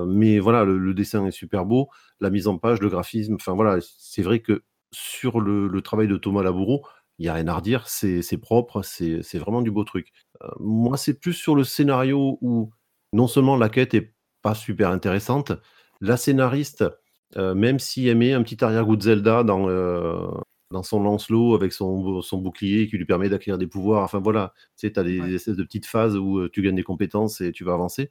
[0.06, 1.88] mais voilà, le dessin est super beau,
[2.20, 6.08] la mise en page, le graphisme, enfin voilà, c'est vrai que sur le le travail
[6.08, 6.82] de Thomas Laboureau,
[7.18, 10.12] il y a rien à redire, c'est propre, c'est vraiment du beau truc.
[10.60, 12.70] moi, c'est plus sur le scénario où
[13.12, 15.52] non seulement la quête est pas super intéressante.
[16.00, 16.84] La scénariste,
[17.36, 20.28] euh, même si elle met un petit arrière-goût de Zelda dans, euh,
[20.70, 24.52] dans son Lancelot avec son, son bouclier qui lui permet d'acquérir des pouvoirs, enfin voilà,
[24.76, 27.40] tu sais, tu as des espèces de petites phases où euh, tu gagnes des compétences
[27.40, 28.10] et tu vas avancer.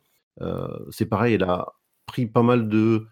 [0.91, 1.73] c'est pareil, elle a
[2.05, 3.05] pris pas mal de,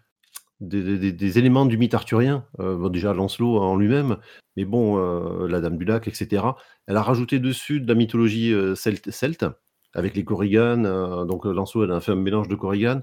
[0.60, 2.46] des, éléments du mythe arthurien,
[2.90, 4.18] déjà Lancelot en lui-même,
[4.56, 4.96] mais bon,
[5.46, 6.44] la Dame du Lac, etc.
[6.86, 9.44] Elle a rajouté dessus de la mythologie celte, celte
[9.96, 10.84] avec les Korrigan.
[10.84, 13.00] Euh, donc Lancelot, elle a fait un mélange de Korrigan.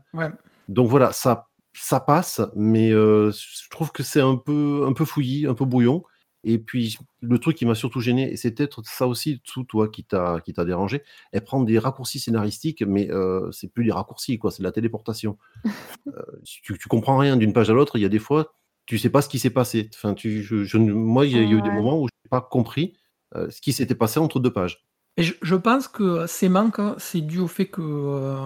[0.70, 5.04] Donc voilà, ça, ça passe, mais euh, je trouve que c'est un peu, un peu
[5.04, 6.04] fouillis, un peu brouillon.
[6.44, 9.88] Et puis, le truc qui m'a surtout gêné, et c'est peut-être ça aussi, tout toi,
[9.88, 14.52] qui t'a, dérangé, elle prend des raccourcis scénaristiques, mais euh, c'est plus des raccourcis, quoi,
[14.52, 15.38] c'est de la téléportation.
[16.44, 18.54] tu, tu comprends rien d'une page à l'autre, il y a des fois,
[18.86, 19.90] tu sais pas ce qui s'est passé.
[19.94, 22.98] Enfin, tu, je, moi, il y, a eu des moments où je n'ai pas compris
[23.34, 24.86] ce qui s'était passé entre deux pages.
[25.16, 28.40] Et je, pense que ces manques, c'est dû au fait que euh,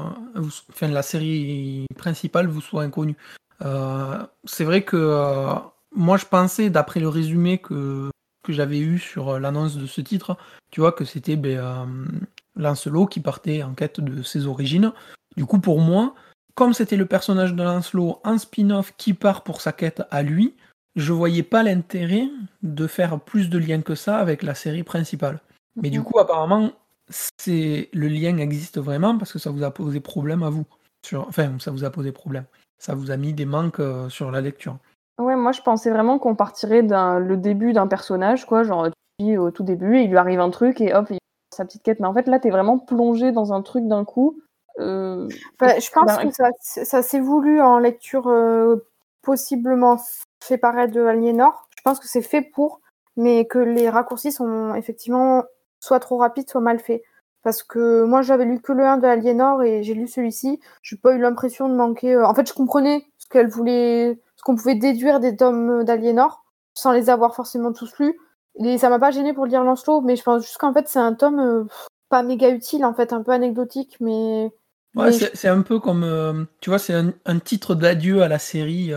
[0.81, 3.15] la série principale vous soit inconnue.
[3.63, 5.55] Euh, c'est vrai que euh,
[5.97, 8.09] moi je pensais, d'après le résumé que,
[8.43, 10.37] que j'avais eu sur l'annonce de ce titre,
[10.71, 12.07] tu vois, que c'était ben,
[12.55, 14.93] Lancelot qui partait en quête de ses origines.
[15.35, 16.15] Du coup, pour moi,
[16.55, 20.55] comme c'était le personnage de Lancelot en spin-off qui part pour sa quête à lui,
[20.95, 22.27] je voyais pas l'intérêt
[22.63, 25.39] de faire plus de liens que ça avec la série principale.
[25.75, 26.05] Mais du mhm.
[26.05, 26.71] coup, apparemment,
[27.09, 30.65] c'est le lien existe vraiment parce que ça vous a posé problème à vous.
[31.05, 31.27] Sur...
[31.27, 32.45] Enfin, ça vous a posé problème.
[32.79, 34.77] Ça vous a mis des manques euh, sur la lecture.
[35.19, 38.89] Ouais, moi je pensais vraiment qu'on partirait d'un le début d'un personnage, quoi, genre
[39.19, 41.83] au tout début, et il lui arrive un truc et hop, il a sa petite
[41.83, 41.99] quête.
[41.99, 44.39] Mais en fait, là, t'es vraiment plongé dans un truc d'un coup.
[44.79, 48.87] Euh, je pense bah, que ça, ça s'est voulu en lecture euh,
[49.23, 49.99] possiblement
[50.43, 51.67] séparée de Aliénor.
[51.75, 52.81] Je pense que c'est fait pour,
[53.15, 55.43] mais que les raccourcis sont effectivement
[55.79, 57.03] soit trop rapide, soit mal fait.
[57.43, 60.59] Parce que moi, j'avais lu que le 1 de Aliénor et j'ai lu celui-ci.
[60.81, 62.13] J'ai pas eu l'impression de manquer.
[62.13, 66.91] Euh, en fait, je comprenais ce qu'elle voulait, qu'on pouvait déduire des tomes d'Aliénor sans
[66.91, 68.17] les avoir forcément tous lus.
[68.63, 70.99] Et ça m'a pas gêné pour lire Lancelot, mais je pense juste qu'en fait, c'est
[70.99, 71.63] un tome euh,
[72.09, 74.49] pas méga utile, en fait, un peu anecdotique, mais.
[74.95, 78.91] Ouais, c'est un peu comme, euh, tu vois, c'est un, titre d'adieu à la série.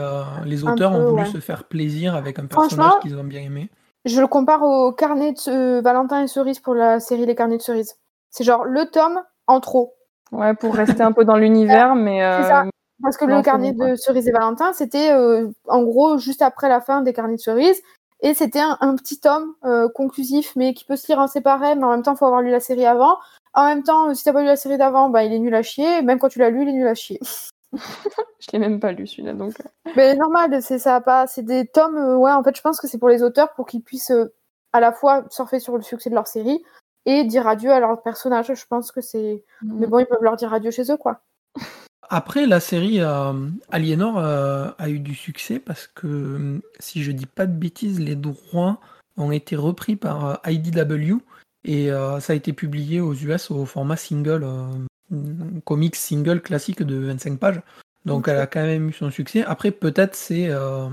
[0.47, 3.71] les auteurs ont voulu se faire plaisir avec un personnage qu'ils ont bien aimé.
[4.05, 7.59] Je le compare au carnet de euh, Valentin et Cerise pour la série Les Carnets
[7.59, 7.97] de Cerise.
[8.31, 9.95] C'est genre le tome en trop.
[10.33, 12.63] Ouais, pour rester un peu dans l'univers, mais, euh,
[13.03, 16.69] Parce que Non, le carnet de Cerise et Valentin, c'était euh, en gros juste après
[16.69, 17.81] la fin des carnets de Cerise.
[18.23, 21.75] Et c'était un, un petit tome euh, conclusif, mais qui peut se lire en séparé,
[21.75, 23.17] mais en même temps, il faut avoir lu la série avant.
[23.55, 25.55] En même temps, euh, si t'as pas lu la série d'avant, bah, il est nul
[25.55, 26.03] à chier.
[26.03, 27.19] Même quand tu l'as lu, il est nul à chier.
[28.41, 29.55] Je l'ai même pas lu celui-là, donc.
[29.97, 31.97] Mais normal, c'est ça pas, c'est des tomes.
[31.97, 34.35] euh, ouais, en fait, je pense que c'est pour les auteurs pour qu'ils puissent euh,
[34.73, 36.63] à la fois surfer sur le succès de leur série
[37.07, 38.53] et dire adieu à leurs personnages.
[38.53, 39.45] Je pense que c'est.
[39.63, 41.21] Mais bon, ils peuvent leur dire adieu chez eux, quoi.
[42.13, 43.33] Après, la série euh,
[43.71, 48.01] Aliénor euh, a eu du succès parce que, hum, si je dis pas de bêtises,
[48.01, 48.81] les droits
[49.17, 51.19] ont été repris par euh, IDW
[51.65, 56.83] et euh, ça a été publié aux US au format single, euh, comics single classique
[56.83, 57.63] de 25 pages.
[58.07, 59.45] Donc elle a quand même eu son succès.
[59.45, 60.89] Après, peut-être c'est euh,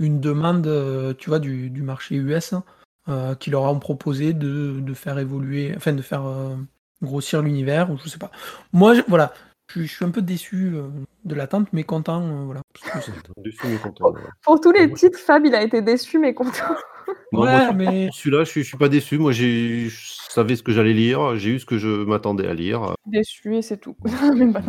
[0.00, 2.64] une demande, euh, tu vois, du, du marché US hein,
[3.08, 6.56] euh, qui leur ont proposé de, de faire évoluer, enfin de faire euh,
[7.02, 8.32] grossir l'univers, ou je sais pas.
[8.72, 9.32] Moi, je- voilà,
[9.68, 10.88] je, je suis un peu déçu euh,
[11.24, 12.60] de l'attente, mais content, euh, voilà.
[12.72, 14.10] parce que c'est- Dessus, mais content.
[14.10, 14.20] ouais.
[14.42, 16.50] Pour tous les titres, Fab, il a été déçu, mais content.
[17.32, 19.16] Non, Ouais, moi, mais pour Celui-là, je suis, je suis pas déçu.
[19.16, 21.36] Moi, j'ai, je savais ce que j'allais lire.
[21.36, 22.94] J'ai eu ce que je m'attendais à lire.
[23.06, 23.96] déçu et c'est tout.
[24.34, 24.60] mais bah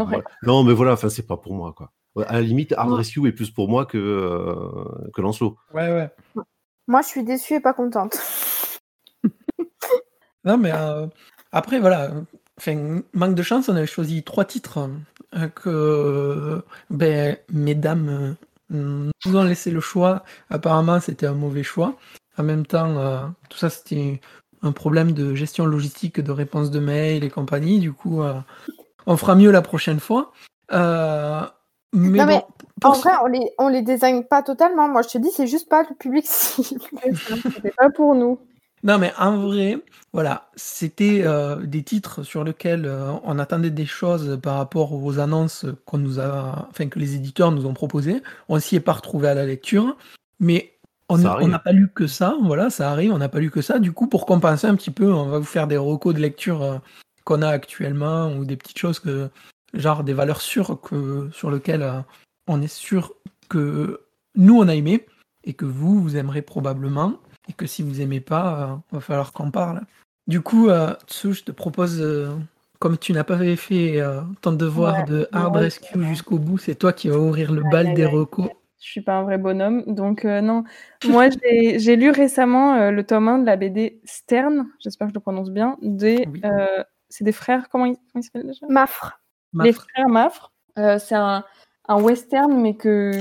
[0.44, 1.92] non, mais voilà, enfin, c'est pas pour moi, quoi.
[2.28, 2.98] À la limite, Hard Ouais.
[2.98, 5.58] Rescue est plus pour moi que, euh, que Lancelot.
[5.74, 6.10] ouais, ouais.
[6.88, 8.18] Moi, je suis déçue et pas contente.
[10.44, 11.08] Non, mais euh,
[11.52, 12.12] après, voilà.
[12.58, 14.90] Enfin, manque de chance, on avait choisi trois titres
[15.36, 18.38] euh, que ben, mesdames
[18.72, 20.24] euh, nous ont laissé le choix.
[20.50, 21.96] Apparemment, c'était un mauvais choix.
[22.38, 24.22] En même temps, euh, tout ça, c'était
[24.62, 27.80] un problème de gestion logistique, de réponse de mail et compagnie.
[27.80, 28.40] Du coup, euh,
[29.06, 30.32] on fera mieux la prochaine fois.
[30.72, 31.42] Euh,
[31.94, 34.88] mais Non, bon, En vrai, on les, on les désigne pas totalement.
[34.88, 36.82] Moi, je te dis, c'est juste pas le public cible.
[37.54, 38.40] C'était pas pour nous.
[38.84, 39.80] Non, mais en vrai,
[40.14, 45.20] voilà, c'était euh, des titres sur lesquels euh, on attendait des choses par rapport aux
[45.20, 48.22] annonces qu'on nous a, enfin que les éditeurs nous ont proposées.
[48.50, 49.98] On s'y est pas retrouvé à la lecture,
[50.40, 50.78] mais
[51.10, 52.36] on n'a pas lu que ça.
[52.44, 53.80] Voilà, ça arrive, on n'a pas lu que ça.
[53.80, 56.62] Du coup, pour compenser un petit peu, on va vous faire des recos de lecture
[56.62, 56.78] euh,
[57.24, 59.30] qu'on a actuellement ou des petites choses que,
[59.74, 62.04] genre des valeurs sûres que sur lesquelles
[62.48, 63.14] on est sûr
[63.50, 64.02] que
[64.36, 65.06] nous on a aimé
[65.44, 67.20] et que vous vous aimerez probablement
[67.50, 69.82] et que si vous aimez pas, euh, va falloir qu'on parle.
[70.28, 72.30] Du coup, euh, Tsu, je te propose, euh,
[72.80, 76.06] comme tu n'as pas fait euh, ton devoir Ouais, de Hard ouais, Rescue ouais.
[76.08, 78.50] jusqu'au bout, c'est toi qui vas ouvrir le bal des recos.
[78.80, 80.64] Je suis pas un vrai bonhomme, donc euh, non.
[81.06, 81.30] Moi,
[81.78, 85.20] j'ai lu récemment euh, le tome 1 de la BD Stern, j'espère que je le
[85.22, 86.42] prononce bien, des, Oui.
[86.46, 88.68] euh, c'est des frères, comment ils comment ils s'appellent déjà?
[88.70, 89.20] Mafre.
[89.54, 90.52] Les frères Mafre.
[90.78, 91.44] Euh, c'est un,
[91.88, 93.12] un western, mais que,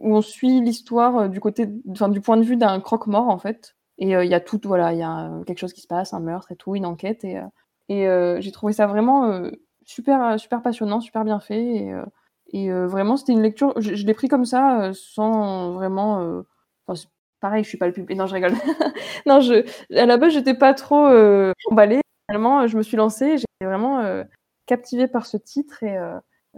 [0.00, 3.38] où on suit l'histoire euh, du côté, enfin, du point de vue d'un croque-mort, en
[3.38, 3.76] fait.
[3.98, 5.86] Et euh, il y a tout, voilà, il y a euh, quelque chose qui se
[5.86, 7.24] passe, un meurtre et tout, une enquête.
[7.24, 7.40] Et,
[7.88, 8.06] et
[8.40, 9.42] j'ai trouvé ça vraiment
[9.84, 11.60] super, super passionnant, super bien fait.
[11.60, 11.94] Et,
[12.52, 16.42] et vraiment, c'était une lecture, je, je l'ai pris comme ça, sans vraiment.
[16.86, 17.08] enfin,
[17.40, 18.16] pareil, je suis pas le public.
[18.16, 18.52] Non, je rigole.
[19.26, 22.00] non, je, à la base, j'étais pas trop euh, emballée.
[22.28, 24.22] Finalement, je me suis lancée, j'étais vraiment euh,
[24.66, 25.82] captivée par ce titre.
[25.82, 25.98] Et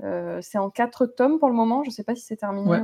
[0.03, 2.68] euh, c'est en quatre tomes pour le moment, je sais pas si c'est terminé.
[2.68, 2.82] Ouais.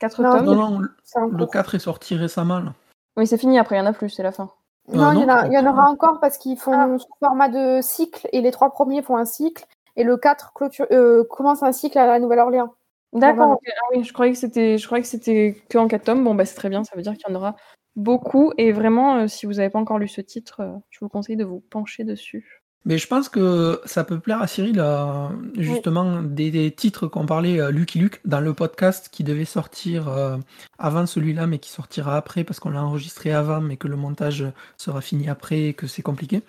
[0.00, 0.46] Quatre Non, tomes.
[0.46, 1.50] Non, non, le cours.
[1.50, 2.58] 4 est sorti récemment.
[2.58, 2.72] là.
[3.16, 4.50] Oui, c'est fini, après, il y en a plus, c'est la fin.
[4.92, 6.98] Non, Euh, il y, en non, a- il y en aura encore parce qu'ils font
[6.98, 9.64] sous format de cycle et les trois premiers font un cycle
[9.96, 12.74] et le 4 clôture, euh, commence un cycle à la Nouvelle-Orléans.
[13.12, 13.58] D'accord.
[13.66, 16.24] Ah oui, je croyais que c'était, je croyais que c'était que en quatre tomes.
[16.24, 17.56] Bon, bah, c'est très bien, ça veut dire qu'il y en aura
[17.96, 18.52] beaucoup.
[18.56, 21.36] Et vraiment, euh, si vous n'avez pas encore lu ce titre, euh, je vous conseille
[21.36, 22.59] de vous pencher dessus.
[22.86, 25.28] Mais je pense que ça peut plaire à Cyril, euh,
[25.58, 30.08] justement, des, des titres qu'on parlait euh, Lucky Luke dans le podcast qui devait sortir
[30.08, 30.38] euh,
[30.78, 34.46] avant celui-là, mais qui sortira après parce qu'on l'a enregistré avant, mais que le montage
[34.78, 36.42] sera fini après et que c'est compliqué.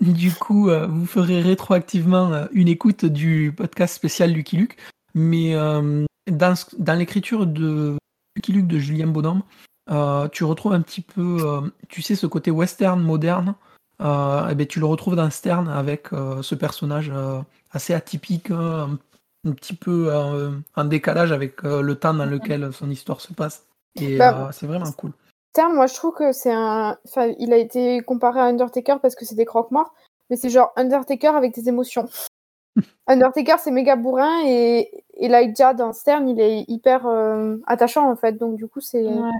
[0.00, 4.76] Du coup, vous ferez rétroactivement une écoute du podcast spécial Lucky Luke.
[5.14, 5.54] Mais
[6.30, 7.96] dans, dans l'écriture de
[8.36, 9.42] Lucky Luke de Julien Bonhomme,
[10.32, 13.54] tu retrouves un petit peu, tu sais, ce côté western moderne.
[14.00, 17.40] Euh, eh ben, tu le retrouves dans Stern avec euh, ce personnage euh,
[17.72, 18.98] assez atypique, euh, un,
[19.44, 20.12] un petit peu
[20.76, 23.64] en décalage avec le temps dans lequel son histoire se passe.
[24.00, 25.12] Et Bah, c'est vraiment cool.
[25.52, 26.96] Terme, moi je trouve que c'est un.
[27.06, 29.94] Enfin, il a été comparé à Undertaker parce que c'est des croque-morts,
[30.30, 32.08] mais c'est genre Undertaker avec des émotions.
[33.06, 38.32] Undertaker c'est méga bourrin et Elijah dans Stern il est hyper euh, attachant en fait,
[38.32, 39.02] donc du coup c'est.
[39.02, 39.30] Ouais,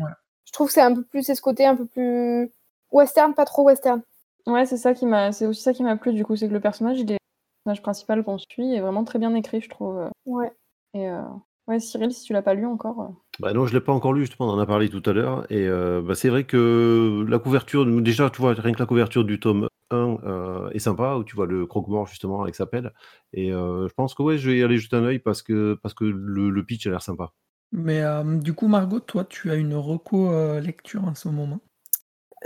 [0.45, 2.51] Je trouve que c'est un peu plus, c'est ce côté un peu plus
[2.91, 4.03] western, pas trop western.
[4.49, 6.53] Ouais c'est ça qui m'a, c'est aussi ça qui m'a plu du coup, c'est que
[6.53, 7.18] le personnage, il est, le
[7.64, 9.99] personnage principal qu'on suit est vraiment très bien écrit, je trouve.
[9.99, 10.11] euh.
[10.26, 10.53] Ouais.
[10.94, 11.22] Et euh,
[11.66, 13.01] ouais, Cyril, si tu l'as pas lu encore.
[13.03, 13.09] euh,
[13.40, 15.46] Bah non, je l'ai pas encore lu, justement, on en a parlé tout à l'heure.
[15.51, 19.24] Et euh, bah, c'est vrai que la couverture, déjà, tu vois, rien que la couverture
[19.24, 22.92] du tome 1 est sympa, où tu vois le croque-mort justement avec sa pelle.
[23.32, 25.94] Et je pense que ouais, je vais y aller jeter un œil parce que, parce
[25.94, 27.32] que le, le pitch a l'air sympa.
[27.72, 28.03] Mais
[28.40, 30.30] du coup, Margot, toi, tu as une reco
[30.61, 31.61] lecture en ce moment?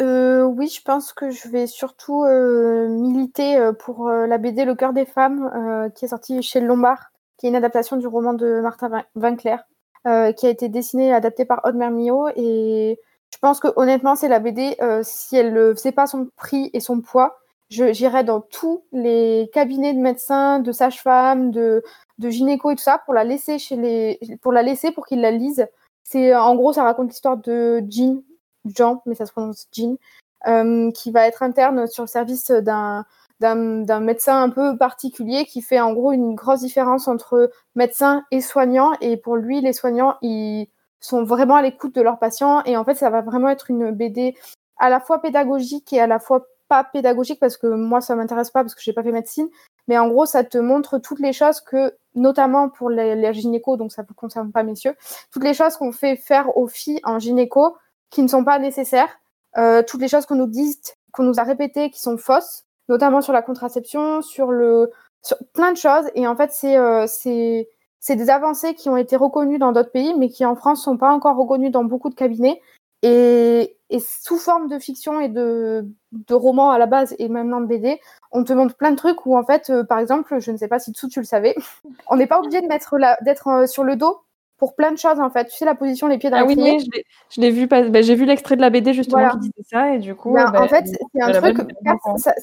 [0.00, 5.90] Oui, je pense que je vais surtout militer pour la BD Le cœur des femmes,
[5.94, 9.64] qui est sortie chez Lombard, qui est une adaptation du roman de Martha Vinclair,
[10.04, 12.28] qui a été dessinée et adaptée par Aude Mermillot.
[12.36, 12.98] Et
[13.32, 16.80] je pense que honnêtement, c'est la BD, si elle ne faisait pas son prix et
[16.80, 17.38] son poids,
[17.68, 21.82] j'irais dans tous les cabinets de médecins, de sages-femmes, de,
[22.18, 25.20] de gynéco et tout ça pour la laisser chez les, pour la laisser pour qu'ils
[25.20, 25.66] la lisent.
[26.04, 28.22] C'est en gros, ça raconte l'histoire de Jean,
[28.64, 29.96] Jean, mais ça se prononce Jean,
[30.46, 33.04] euh, qui va être interne sur le service d'un
[33.42, 38.40] d'un médecin un peu particulier qui fait en gros une grosse différence entre médecin et
[38.40, 38.92] soignant.
[39.00, 40.68] Et pour lui, les soignants, ils
[41.00, 42.62] sont vraiment à l'écoute de leurs patients.
[42.64, 44.36] Et en fait, ça va vraiment être une BD
[44.78, 48.50] à la fois pédagogique et à la fois pas pédagogique parce que moi, ça m'intéresse
[48.50, 49.48] pas parce que j'ai pas fait médecine.
[49.88, 53.76] Mais en gros, ça te montre toutes les choses que, notamment pour les, les gynécos,
[53.76, 54.94] donc ça ne concerne pas messieurs,
[55.32, 57.76] toutes les choses qu'on fait faire aux filles en gynéco
[58.12, 59.18] qui ne sont pas nécessaires,
[59.58, 60.78] euh, toutes les choses qu'on nous dit,
[61.12, 64.90] qu'on nous a répétées, qui sont fausses, notamment sur la contraception, sur le,
[65.22, 66.04] sur plein de choses.
[66.14, 70.14] Et en fait, c'est euh, c'est des avancées qui ont été reconnues dans d'autres pays,
[70.18, 72.60] mais qui en France sont pas encore reconnues dans beaucoup de cabinets.
[73.04, 77.60] Et, et sous forme de fiction et de, de romans à la base et maintenant
[77.60, 78.00] de BD,
[78.30, 80.68] on te montre plein de trucs où en fait, euh, par exemple, je ne sais
[80.68, 81.54] pas si dessous tu le savais,
[82.08, 84.20] on n'est pas obligé de mettre d'être euh, sur le dos
[84.62, 85.46] pour plein de choses en fait.
[85.46, 86.88] Tu sais la position les pieds dans ah la oui, oui,
[87.30, 89.32] je l'ai vu, bah, j'ai vu l'extrait de la BD justement voilà.
[89.32, 90.32] qui disait ça et du coup.
[90.32, 91.58] Ben, bah, en fait, c'est un truc,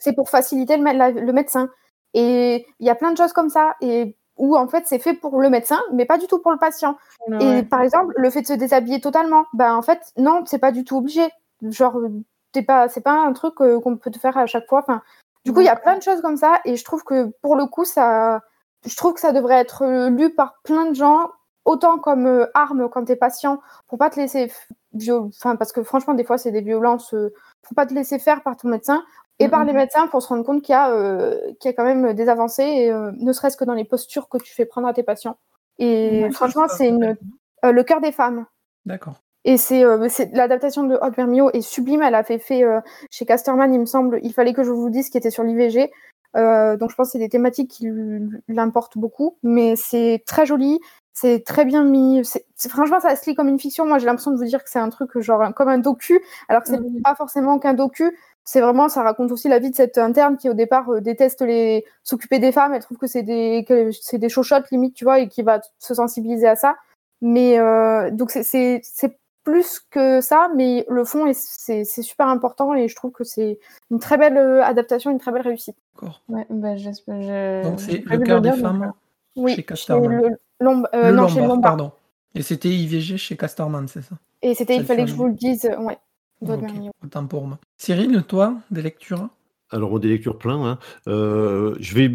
[0.01, 1.69] c'est pour faciliter le, le, médecin.
[2.13, 5.13] Et il y a plein de choses comme ça et où en fait c'est fait
[5.13, 6.97] pour le médecin, mais pas du tout pour le patient.
[7.29, 7.59] Ouais.
[7.59, 10.73] Et par exemple, le fait de se déshabiller totalement, ben en fait non, c'est pas
[10.73, 11.25] du tout obligé.
[11.61, 12.01] Genre,
[12.53, 14.79] c'est pas, c'est pas un truc qu'on peut te faire à chaque fois.
[14.79, 15.01] Enfin,
[15.45, 17.55] du coup, il y a plein de choses comme ça et je trouve que pour
[17.55, 18.41] le coup, ça,
[18.85, 21.29] je trouve que ça devrait être lu par plein de gens
[21.69, 24.51] autant comme euh, arme quand tu es patient, pour pas te laisser,
[25.07, 28.41] enfin parce que franchement des fois c'est des violences, euh, pour pas te laisser faire
[28.41, 29.03] par ton médecin
[29.37, 31.73] et mm par les médecins pour se rendre compte qu'il y, euh, qu y, a
[31.73, 34.65] quand même des avancées, et, euh, ne serait-ce que dans les postures que tu fais
[34.65, 35.37] prendre à tes patients.
[35.77, 37.15] Et ouais, franchement c'est une
[37.63, 38.45] euh, le cœur des femmes.
[38.85, 39.21] D'accord.
[39.45, 39.83] Et c'est
[40.33, 42.01] l'adaptation de Hot Vermio est sublime.
[42.01, 42.63] Elle a fait fait
[43.09, 44.19] chez Casterman, il me semble.
[44.21, 45.89] Il fallait que je vous dise qui était sur l'IVG.
[46.35, 47.89] donc je pense que c'est des thématiques qui
[48.49, 50.79] l'importent beaucoup, mais c'est très joli.
[51.13, 52.23] C'est très bien mis.
[52.23, 53.85] C'est, franchement, ça se lit comme une fiction.
[53.85, 56.63] Moi, j'ai l'impression de vous dire que c'est un truc genre comme un docu, alors
[56.63, 57.01] que c'est mmh.
[57.03, 58.17] pas forcément qu'un docu.
[58.45, 61.41] C'est vraiment, ça raconte aussi la vie de cette interne qui au départ euh, déteste
[61.41, 62.73] les s'occuper des femmes.
[62.73, 65.61] Elle trouve que c'est des que c'est des chochottes limite, tu vois, et qui va
[65.77, 66.75] se sensibiliser à ça.
[67.21, 68.81] Mais euh, donc c'est,
[69.43, 73.59] plus que ça, mais le fond est, c'est, super important et je trouve que c'est
[73.89, 75.75] une très belle adaptation, une très belle réussite.
[75.95, 76.21] D'accord.
[76.29, 76.75] Ouais, bah.
[76.75, 77.63] Je...
[77.63, 78.93] Donc c'est le cœur des femmes.
[79.39, 80.21] Oui, chez Casterman.
[80.21, 80.29] Le,
[80.59, 81.61] Lomb euh, le non, Lombard, chez Lombard.
[81.61, 81.91] pardon.
[82.35, 84.15] Et c'était IVG chez Casterman, c'est ça?
[84.41, 85.97] Et c'était, il fallait que je vous le dise, ouais.
[86.41, 86.89] Okay.
[87.03, 87.59] Autant pour moi.
[87.77, 89.29] Cyril, toi, des lectures?
[89.71, 90.63] Alors, des lectures plein.
[90.65, 90.79] Hein.
[91.07, 92.11] Euh, je vais,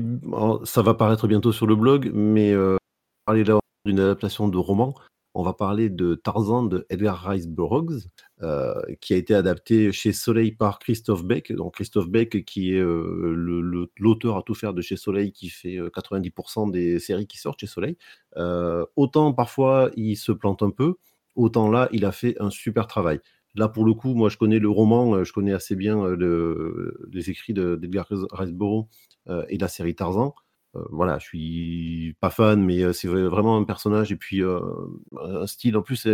[0.64, 2.77] ça va paraître bientôt sur le blog, mais euh,
[3.27, 4.95] parler là d'une adaptation de roman.
[5.35, 8.09] On va parler de Tarzan de Edgar Rice Burroughs,
[8.45, 11.53] euh, qui a été adapté chez Soleil par Christophe Beck.
[11.53, 13.34] Donc Christophe Beck, qui est euh,
[13.97, 17.66] l'auteur à tout faire de chez Soleil, qui fait 90% des séries qui sortent chez
[17.66, 17.97] Soleil.
[18.36, 20.97] Euh, autant parfois il se plante un peu,
[21.34, 23.20] autant là il a fait un super travail.
[23.57, 27.30] Là, pour le coup, moi, je connais le roman, je connais assez bien le, les
[27.30, 28.88] écrits d'Edgar Rice Burroughs
[29.49, 30.34] et la série Tarzan.
[30.76, 34.61] Euh, voilà, je suis pas fan, mais euh, c'est vraiment un personnage et puis euh,
[35.20, 35.76] un style.
[35.76, 36.09] En plus,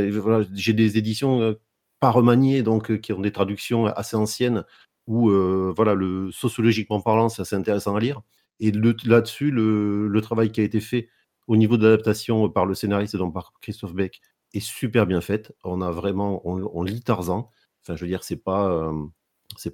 [0.54, 1.56] j'ai des éditions
[2.01, 4.64] pas remaniées, donc qui ont des traductions assez anciennes,
[5.07, 5.30] où
[5.74, 8.22] voilà, le, sociologiquement parlant, c'est assez intéressant à lire.
[8.61, 11.09] Et là-dessus, le, travail qui a été fait
[11.46, 14.20] au niveau de l'adaptation par le scénariste, donc par Christophe Beck,
[14.53, 15.53] est super bien fait.
[15.64, 17.51] On a vraiment, on, lit Tarzan.
[17.82, 18.92] Enfin, je veux dire, c'est pas,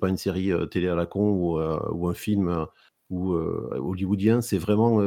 [0.00, 2.66] pas une série télé à la con ou, ou un film
[3.10, 5.00] ou hollywoodien, c'est vraiment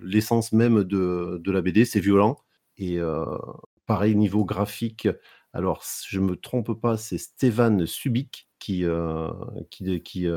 [0.00, 2.38] l'essence même de, de, la BD, c'est violent.
[2.78, 2.98] Et
[3.86, 5.08] pareil, niveau graphique,
[5.52, 8.84] alors je me trompe pas, c'est Stéphane Subic qui,
[9.70, 10.28] qui, qui,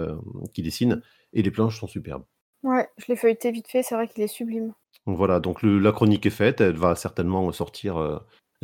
[0.53, 1.01] qui, dessine,
[1.33, 2.23] et les planches sont superbes.
[2.63, 4.73] Ouais, je l'ai feuilleté vite fait, c'est vrai qu'il est sublime.
[5.05, 8.23] Donc voilà, donc le, la chronique est faite, elle va certainement sortir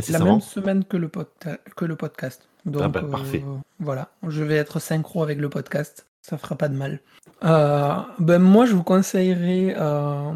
[0.09, 1.27] la même semaine que le, pod
[1.75, 2.47] que le podcast.
[2.65, 3.43] Donc, ah ben, parfait.
[3.79, 6.07] voilà, je vais être synchro avec le podcast.
[6.21, 6.99] Ça fera pas de mal.
[7.43, 10.31] Euh, ben moi, je vous conseillerais euh,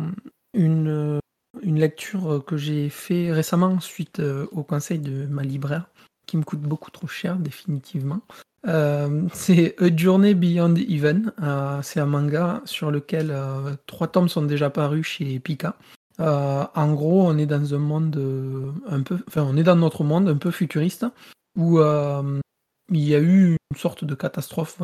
[0.53, 1.20] une,
[1.61, 5.88] une lecture que j'ai fait récemment suite euh, au conseil de ma libraire,
[6.26, 8.21] qui me coûte beaucoup trop cher, définitivement.
[9.34, 11.32] c'est A Journey Beyond Even.
[11.84, 13.34] c'est un manga sur lequel
[13.86, 15.76] trois tomes sont déjà parus chez Pika.
[16.19, 20.28] en gros, on est dans un monde un peu, enfin, on est dans notre monde
[20.30, 21.05] un peu futuriste
[21.55, 24.80] où il y a eu une sorte de catastrophe.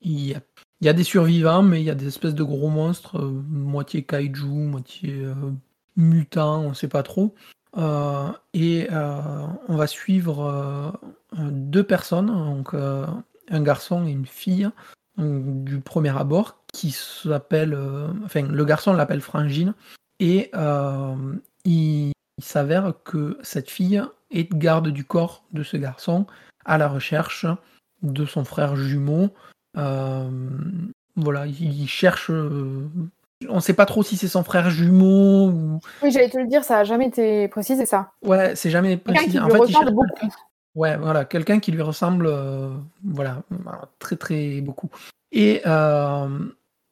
[0.00, 0.40] il, y a,
[0.80, 4.02] il, y a, des survivants, mais il y a des espèces de gros monstres, moitié
[4.02, 5.24] kaiju, moitié
[5.96, 7.34] mutants, on ne sait pas trop.
[7.76, 14.68] Euh, et euh, on va suivre euh, deux personnes, donc un garçon et une fille
[15.18, 17.76] du premier abord qui s'appelle,
[18.24, 19.74] enfin le garçon l'appelle Frangine
[20.18, 20.50] et
[21.64, 26.26] il, s'avère que cette fille est garde du corps de ce garçon
[26.64, 27.44] à la recherche
[28.02, 29.34] de son frère jumeau.
[29.74, 32.30] voilà, il cherche
[33.48, 35.80] on ne sait pas trop si c'est son frère jumeau ou.
[36.02, 38.12] Oui, j'allais te le dire, ça n'a jamais été précisé, ça.
[38.22, 39.38] Ouais, c'est jamais précisé.
[39.38, 40.28] Quelqu'un qui lui ressemble beaucoup.
[40.76, 42.70] Ouais, voilà, quelqu'un qui lui ressemble, euh,
[43.04, 43.42] voilà,
[43.98, 44.88] très très beaucoup.
[45.32, 46.28] Et euh,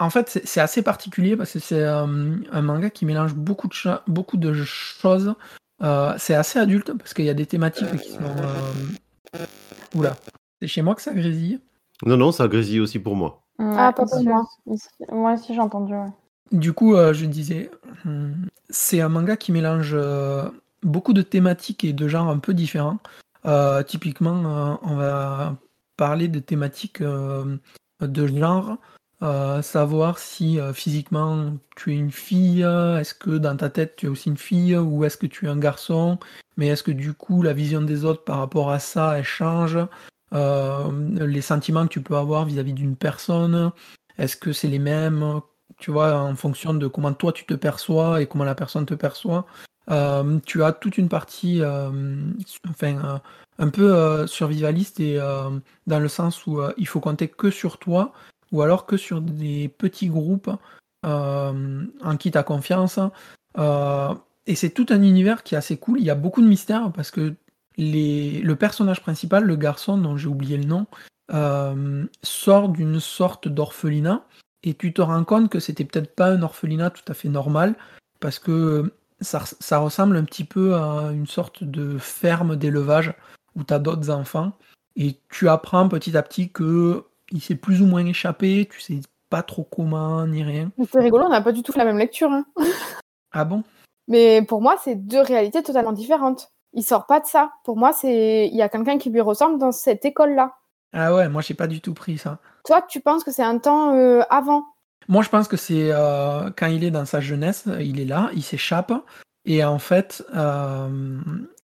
[0.00, 3.74] en fait, c'est assez particulier parce que c'est euh, un manga qui mélange beaucoup de,
[4.08, 5.34] beaucoup de choses.
[6.18, 8.20] c'est assez adulte parce qu'il y a des thématiques qui sont.
[9.94, 10.16] Oula,
[10.60, 11.60] c'est chez moi que ça grésille.
[12.04, 13.42] Non, non, ça grésille aussi pour moi.
[13.58, 14.44] ah, pas pour moi.
[15.10, 15.94] Moi aussi, j'ai entendu.
[15.94, 16.10] Ouais.
[16.52, 17.70] Du coup, euh, je disais,
[18.04, 20.48] hmm, c'est un manga qui mélange euh,
[20.82, 22.98] beaucoup de thématiques et de genres un peu différents.
[23.46, 25.56] Euh, typiquement, on va
[25.96, 28.78] parler de thématiques de genre,
[29.62, 34.28] savoir si physiquement tu es une fille, est-ce que dans ta tête tu es aussi
[34.28, 36.18] une fille ou est-ce que tu es un garçon,
[36.56, 39.78] mais est-ce que du coup la vision des autres par rapport à ça, elle change,
[40.32, 43.72] les sentiments que tu peux avoir vis-à-vis d'une personne,
[44.18, 45.40] est-ce que c'est les mêmes
[45.78, 48.94] tu vois, en fonction de comment toi tu te perçois et comment la personne te
[48.94, 49.46] perçoit.
[49.90, 51.90] Euh, tu as toute une partie, euh,
[52.68, 53.18] enfin, euh,
[53.58, 55.18] un peu survivaliste et
[55.86, 58.12] dans le sens où il faut compter que sur toi
[58.52, 60.50] ou alors que sur des petits groupes
[61.02, 63.00] en qui tu as confiance.
[64.46, 65.98] et c'est tout un univers qui est assez cool.
[65.98, 67.34] Il y a beaucoup de mystères parce que
[67.78, 70.86] le personnage principal, le garçon dont j'ai oublié le nom,
[72.22, 74.24] sort d'une sorte d'orphelinat
[74.62, 77.74] et tu te rends compte que c'était peut-être pas un orphelinat tout à fait normal,
[78.20, 83.14] parce que ça, ressemble un petit peu à une sorte de ferme d'élevage
[83.56, 84.52] où tu as d'autres enfants,
[84.96, 89.00] et tu apprends petit à petit que il s'est plus ou moins échappé, tu sais
[89.28, 90.70] pas trop comment ni rien.
[90.90, 92.30] C'est rigolo, on n'a pas du tout la même lecture.
[92.30, 92.46] Hein.
[93.32, 93.62] ah bon?
[94.06, 96.50] Mais pour moi, c'est deux réalités totalement différentes.
[96.72, 97.52] Il sort pas de ça.
[97.64, 100.54] Pour moi, c'est il y a quelqu'un qui lui ressemble dans cette école-là.
[100.92, 102.38] Ah ouais, moi j'ai pas du tout pris ça.
[102.64, 104.64] Toi, tu penses que c'est un temps euh, avant?
[105.08, 108.30] Moi, je pense que c'est euh, quand il est dans sa jeunesse, il est là,
[108.34, 108.92] il s'échappe,
[109.46, 110.88] et en fait, euh,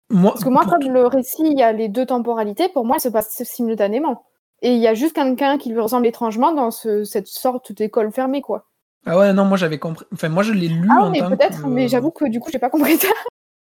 [0.09, 0.31] moi.
[0.31, 3.01] Parce que moi, quand le récit, il y a les deux temporalités, pour moi, il
[3.01, 4.25] se passe simultanément.
[4.61, 8.41] Et il y a juste quelqu'un qui lui ressemble étrangement dans cette sorte d'école fermée,
[8.41, 8.67] quoi.
[9.05, 10.05] Ah ouais, non, moi j'avais compris.
[10.13, 12.69] Enfin, moi je l'ai lu ah, mais peut-être, mais j'avoue que du coup, j'ai pas
[12.69, 13.09] compris ça.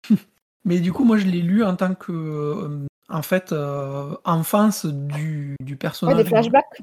[0.64, 5.56] mais du coup, moi je l'ai lu en tant que en fait, euh, enfance du,
[5.62, 6.18] du personnage.
[6.18, 6.82] Ouais, des flashbacks.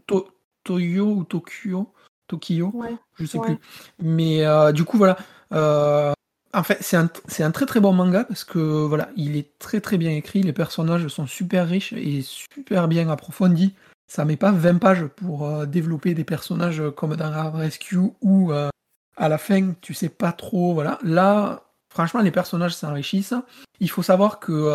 [0.65, 1.93] Toyo ou Tokyo.
[2.29, 2.73] Tokyo,
[3.19, 3.59] je sais plus.
[4.01, 5.19] Mais euh, du coup, voilà.
[5.53, 6.13] Euh,
[6.55, 7.09] en fait, c'est un,
[7.41, 10.43] un, très très bon manga parce que voilà, il est très très bien écrit.
[10.43, 13.75] Les personnages sont super riches et super bien approfondis.
[14.07, 19.39] Ça met pas 20 pages pour développer des personnages comme dans Rescue où à la
[19.39, 20.75] fin tu sais pas trop.
[20.75, 23.35] Voilà, là, franchement, les personnages s'enrichissent.
[23.81, 24.69] Il faut savoir que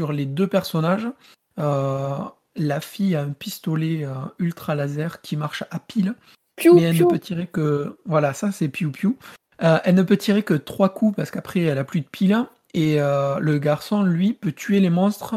[0.00, 1.08] sur les deux personnages,
[1.58, 2.16] euh,
[2.56, 6.14] la fille a un pistolet euh, ultra laser qui marche à pile.
[6.64, 7.98] mais elle ne peut tirer que.
[8.06, 9.18] Voilà, ça c'est piou piou.
[9.62, 12.46] Euh, elle ne peut tirer que trois coups parce qu'après elle a plus de pile.
[12.72, 15.34] Et le garçon, lui, peut tuer les monstres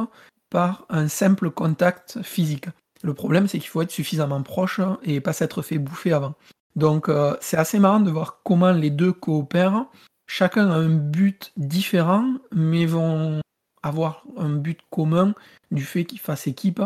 [0.51, 2.67] par un simple contact physique.
[3.01, 6.35] Le problème, c'est qu'il faut être suffisamment proche et pas s'être fait bouffer avant.
[6.75, 7.09] Donc
[7.41, 9.87] c'est assez marrant de voir comment les deux coopèrent.
[10.27, 13.41] Chacun a un but différent, mais vont
[13.83, 15.35] avoir un but commun
[15.71, 16.81] du fait qu'ils fassent équipe,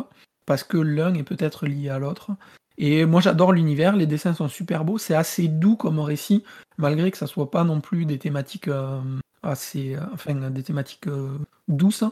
[0.45, 2.31] parce que l'un est peut-être lié à l'autre.
[2.79, 6.43] Et moi j'adore l'univers, les dessins sont super beaux, c'est assez doux comme récit,
[6.77, 9.01] malgré que ça soit pas non plus des thématiques euh,
[9.41, 11.37] assez, euh, enfin des thématiques euh,
[11.67, 12.03] douces,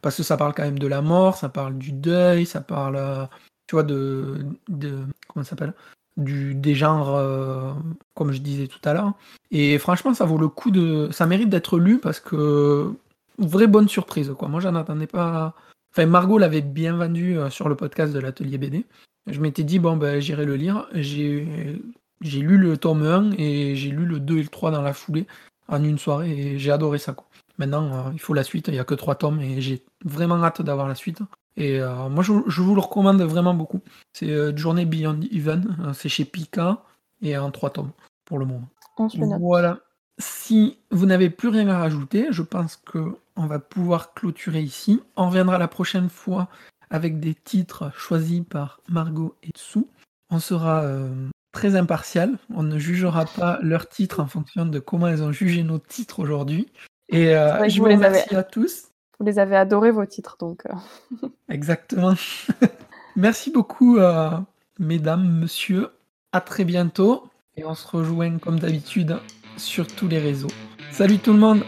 [0.00, 3.28] parce que ça parle quand même de la mort, ça parle du deuil, ça parle,
[3.66, 5.74] tu vois, de, de comment ça s'appelle,
[6.16, 7.76] du des genres,
[8.14, 9.14] comme je disais tout à l'heure.
[9.50, 12.94] Et franchement, ça vaut le coup de, ça mérite d'être lu parce que
[13.38, 14.32] vraie bonne surprise.
[14.36, 14.48] Quoi.
[14.48, 15.54] Moi, j'en attendais pas.
[15.92, 18.86] Enfin, Margot l'avait bien vendu euh, sur le podcast de l'atelier BD.
[19.26, 20.86] Je m'étais dit, bon, ben, j'irai le lire.
[20.92, 21.80] J'ai,
[22.20, 24.92] j'ai lu le tome 1 et j'ai lu le 2 et le 3 dans la
[24.92, 25.26] foulée
[25.68, 27.12] en une soirée et j'ai adoré ça.
[27.12, 27.26] Quoi.
[27.58, 28.68] Maintenant, euh, il faut la suite.
[28.68, 31.20] Il n'y a que 3 tomes et j'ai vraiment hâte d'avoir la suite.
[31.56, 33.80] Et euh, moi, je, je vous le recommande vraiment beaucoup.
[34.12, 35.92] C'est euh, Journée Beyond Even.
[35.94, 36.82] C'est chez Pika
[37.22, 37.92] et en trois tomes
[38.24, 38.68] pour le moment.
[38.98, 39.18] On se.
[39.38, 39.78] Voilà.
[40.18, 45.00] Si vous n'avez plus rien à rajouter, je pense que on va pouvoir clôturer ici.
[45.16, 46.48] On reviendra la prochaine fois
[46.90, 49.88] avec des titres choisis par Margot et Tsou.
[50.30, 52.38] On sera euh, très impartial.
[52.54, 56.20] On ne jugera pas leurs titres en fonction de comment elles ont jugé nos titres
[56.20, 56.68] aujourd'hui.
[57.08, 58.88] Et euh, je vous remercie avez- à tous.
[59.20, 60.66] Vous les avez adorés, vos titres, donc.
[60.66, 62.14] euh, Exactement.
[63.16, 63.98] Merci beaucoup,
[64.80, 65.90] mesdames, monsieur.
[66.32, 67.28] À très bientôt.
[67.56, 69.16] Et on se rejoint comme d'habitude
[69.56, 70.50] sur tous les réseaux.
[70.90, 71.62] Salut tout le monde